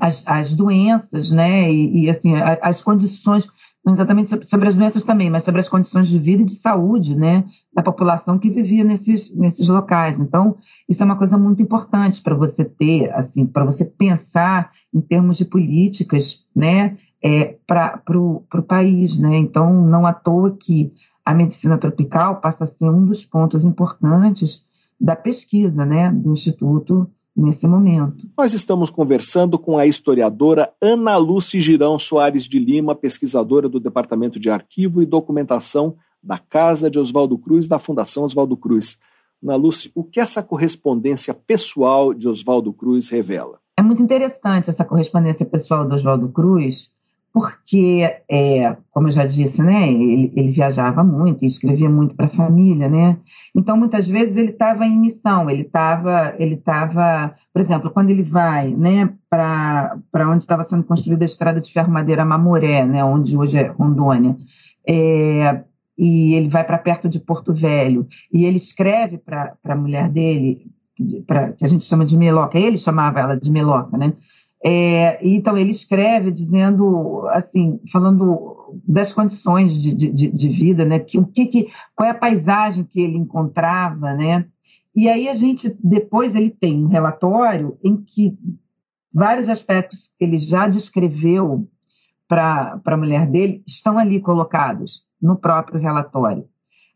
[0.00, 1.70] as, as, doenças, né?
[1.70, 3.46] E, e assim, as, as condições
[3.84, 7.16] não exatamente sobre, as doenças também, mas sobre as condições de vida e de saúde,
[7.16, 10.20] né, da população que vivia nesses, nesses locais.
[10.20, 10.56] Então,
[10.88, 15.38] isso é uma coisa muito importante para você ter, assim, para você pensar em termos
[15.38, 19.18] de políticas, né, é, para o país.
[19.18, 19.38] Né?
[19.38, 20.92] Então, não à toa que
[21.24, 24.62] a medicina tropical passa a ser um dos pontos importantes
[25.00, 27.10] da pesquisa né, do Instituto
[27.40, 28.28] nesse momento.
[28.36, 34.38] Nós estamos conversando com a historiadora Ana Lúcia Girão Soares de Lima, pesquisadora do Departamento
[34.38, 38.98] de Arquivo e Documentação da Casa de Oswaldo Cruz, da Fundação Oswaldo Cruz.
[39.42, 43.58] Ana Lúcia, o que essa correspondência pessoal de Oswaldo Cruz revela?
[43.76, 46.90] É muito interessante essa correspondência pessoal do Oswaldo Cruz,
[47.32, 52.26] porque, é, como eu já disse, né, ele, ele viajava muito e escrevia muito para
[52.26, 53.18] a família, né?
[53.54, 58.24] Então, muitas vezes ele estava em missão, ele estava, ele estava, por exemplo, quando ele
[58.24, 63.36] vai, né, para onde estava sendo construída a estrada de ferro madeira Mamoré, né, onde
[63.36, 64.36] hoje é Rondônia,
[64.86, 65.62] é,
[65.96, 70.66] e ele vai para perto de Porto Velho e ele escreve para a mulher dele,
[71.26, 74.14] pra, que a gente chama de Meloca, ele chamava ela de Meloca, né?
[74.62, 80.98] É, então ele escreve dizendo assim, falando das condições de, de, de vida, né?
[80.98, 84.46] Que, o que, que, qual é a paisagem que ele encontrava, né?
[84.94, 88.36] E aí a gente depois ele tem um relatório em que
[89.12, 91.66] vários aspectos que ele já descreveu
[92.28, 96.46] para a mulher dele estão ali colocados no próprio relatório.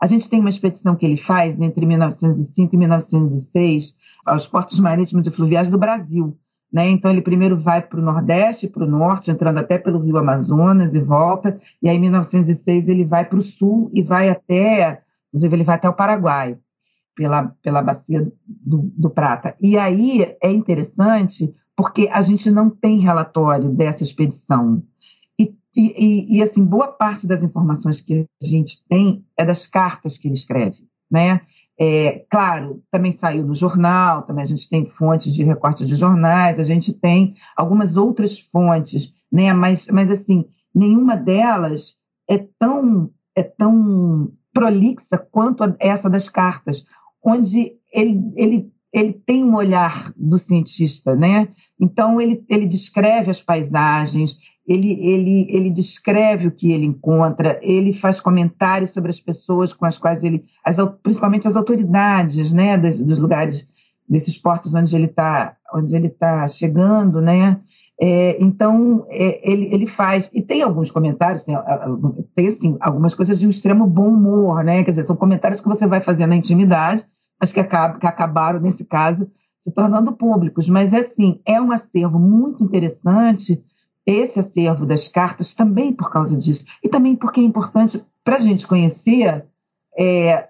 [0.01, 3.95] A gente tem uma expedição que ele faz entre 1905 e 1906
[4.25, 6.39] aos portos marítimos e fluviais do Brasil
[6.75, 6.89] né?
[6.91, 10.93] Então, ele primeiro vai para o Nordeste, para o Norte, entrando até pelo Rio Amazonas
[10.93, 11.57] e volta.
[11.81, 15.77] E aí, em 1906, ele vai para o Sul e vai até, inclusive, ele vai
[15.77, 16.59] até o Paraguai,
[17.14, 19.55] pela, pela Bacia do, do Prata.
[19.61, 24.83] E aí é interessante porque a gente não tem relatório dessa expedição.
[25.39, 30.18] E, e, e, assim, boa parte das informações que a gente tem é das cartas
[30.18, 31.41] que ele escreve, né?
[31.79, 36.61] É, claro, também saiu no jornal, também a gente tem fontes de recortes de jornais,
[36.61, 39.53] a gente tem algumas outras fontes, né?
[39.53, 40.45] Mas, mas assim,
[40.75, 41.97] nenhuma delas
[42.29, 46.85] é tão é tão prolixa quanto essa das cartas,
[47.22, 51.49] onde ele, ele, ele tem um olhar do cientista, né?
[51.81, 57.93] Então ele, ele descreve as paisagens, ele, ele, ele descreve o que ele encontra, ele
[57.93, 63.01] faz comentários sobre as pessoas com as quais ele, as, principalmente as autoridades, né, dos,
[63.01, 63.67] dos lugares,
[64.09, 67.61] desses portos onde ele está, onde ele está chegando, né?
[68.01, 71.57] É, então é, ele, ele faz e tem alguns comentários, tem,
[72.35, 74.83] tem assim algumas coisas de um extremo bom humor, né?
[74.83, 77.05] Quer dizer, são comentários que você vai fazer na intimidade,
[77.41, 80.69] mas que, acaba, que acabaram nesse caso se tornando públicos.
[80.69, 83.62] Mas é assim, é um acervo muito interessante
[84.07, 86.65] esse acervo das cartas também por causa disso.
[86.83, 89.45] E também porque é importante para a gente conhecer,
[89.99, 90.49] é,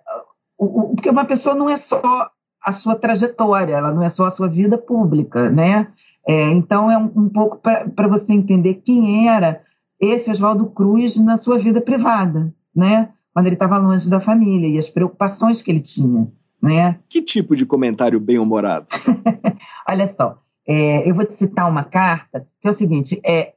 [0.58, 2.30] o, o, porque uma pessoa não é só
[2.62, 5.88] a sua trajetória, ela não é só a sua vida pública, né?
[6.26, 9.62] É, então é um, um pouco para você entender quem era
[10.00, 13.10] esse Oswaldo Cruz na sua vida privada, né?
[13.32, 16.26] Quando ele estava longe da família e as preocupações que ele tinha,
[16.62, 16.98] né?
[17.08, 18.86] Que tipo de comentário bem-humorado?
[19.88, 23.52] Olha só, é, eu vou te citar uma carta, que é o seguinte: é,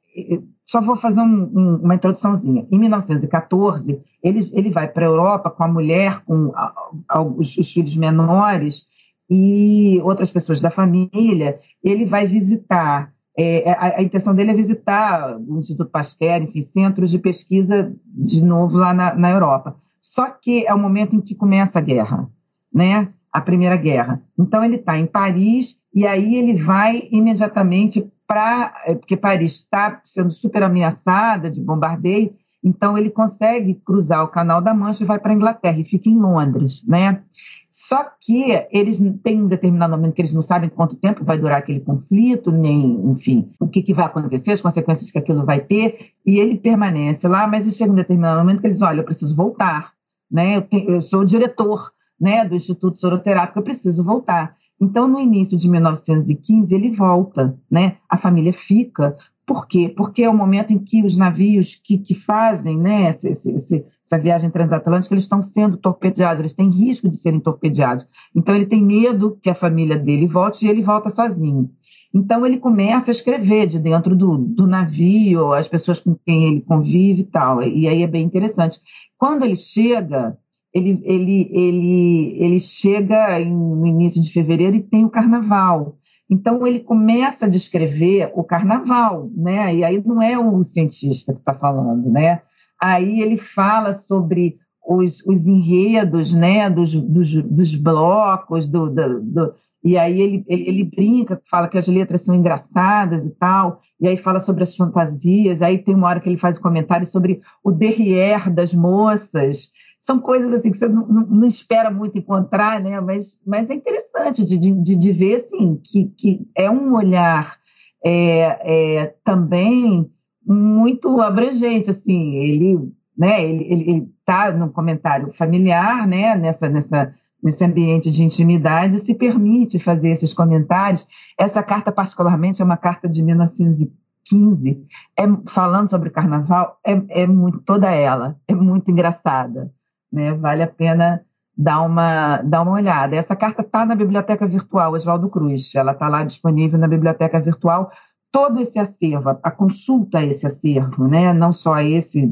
[0.66, 2.68] só vou fazer um, um, uma introduçãozinha.
[2.72, 6.74] Em 1914, ele, ele vai para a Europa com a mulher, com a,
[7.08, 8.86] a, os, os, filhos menores
[9.30, 11.60] e outras pessoas da família.
[11.84, 13.14] Ele vai visitar.
[13.38, 18.42] É, a, a, intenção dele é visitar o Instituto Pasteur, enfim, centros de pesquisa de
[18.42, 19.78] novo lá na, na Europa.
[20.02, 22.28] Só que é o momento em que começa a guerra,
[22.74, 23.10] né?
[23.32, 24.22] A Primeira Guerra.
[24.38, 28.84] Então ele está em Paris e aí ele vai imediatamente para.
[28.86, 34.62] É, porque Paris está sendo super ameaçada de bombardeio, então ele consegue cruzar o Canal
[34.62, 37.24] da Mancha e vai para a Inglaterra e fica em Londres, né?
[37.72, 41.58] Só que eles têm um determinado momento que eles não sabem quanto tempo vai durar
[41.58, 46.12] aquele conflito, nem, enfim, o que, que vai acontecer, as consequências que aquilo vai ter,
[46.24, 49.94] e ele permanece lá, mas chega um determinado momento que eles, olha, eu preciso voltar,
[50.30, 50.58] né?
[50.58, 51.92] Eu, tenho, eu sou o diretor
[52.22, 54.56] né, do Instituto Soroterápico, eu preciso voltar.
[54.80, 57.98] Então, no início de 1915, ele volta, né?
[58.08, 59.18] A família fica.
[59.46, 59.92] Por quê?
[59.96, 65.14] Porque é o momento em que os navios que, que fazem né, essa viagem transatlântica,
[65.14, 68.06] eles estão sendo torpedeados, eles têm risco de serem torpedeados.
[68.36, 71.72] Então, ele tem medo que a família dele volte e ele volta sozinho.
[72.14, 76.62] Então, ele começa a escrever de dentro do, do navio, as pessoas com quem ele
[76.62, 77.64] convive e tal.
[77.64, 78.80] E aí é bem interessante.
[79.18, 80.38] Quando ele chega
[80.74, 85.98] ele, ele, ele, ele chega no início de fevereiro e tem o carnaval.
[86.30, 89.74] Então ele começa a descrever o carnaval, né?
[89.76, 92.42] E aí não é o cientista que está falando, né?
[92.82, 96.70] Aí ele fala sobre os, os enredos, né?
[96.70, 99.54] Dos, dos, dos blocos, do, do, do
[99.84, 104.08] e aí ele, ele, ele, brinca, fala que as letras são engraçadas e tal, e
[104.08, 107.42] aí fala sobre as fantasias, aí tem uma hora que ele faz um comentário sobre
[107.64, 109.70] o derrière das moças.
[110.00, 113.00] São coisas assim que você não, não, não espera muito encontrar, né?
[113.02, 117.58] mas, mas é interessante de, de, de ver assim, que, que é um olhar
[118.04, 118.60] é,
[119.02, 120.10] é, também
[120.46, 121.90] muito abrangente.
[121.90, 129.00] Assim, ele né, ele está no comentário familiar, né, nessa, nessa nesse ambiente de intimidade,
[129.00, 131.06] se permite fazer esses comentários.
[131.38, 134.86] Essa carta, particularmente, é uma carta de 1915,
[135.18, 139.72] é, falando sobre carnaval, é, é muito, toda ela, é muito engraçada.
[140.12, 140.34] Né?
[140.34, 141.22] Vale a pena
[141.58, 143.16] dar uma, dar uma olhada.
[143.16, 147.92] Essa carta está na biblioteca virtual Oswaldo Cruz, ela está lá disponível na biblioteca virtual.
[148.32, 151.34] Todo esse acervo, a consulta a esse acervo, né?
[151.34, 152.32] não só esse,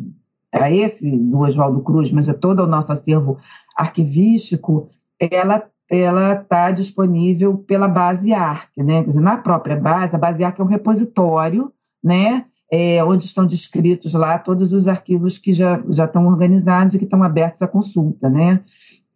[0.52, 3.40] a esse do Oswaldo Cruz, mas é todo o nosso acervo
[3.76, 9.04] arquivístico, ela ela está disponível pela base ARC, né?
[9.04, 11.72] Quer dizer, na própria base, a base ARC é um repositório,
[12.04, 12.46] né?
[12.72, 17.06] É, onde estão descritos lá todos os arquivos que já, já estão organizados e que
[17.06, 18.64] estão abertos à consulta, né?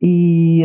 [0.02, 0.64] E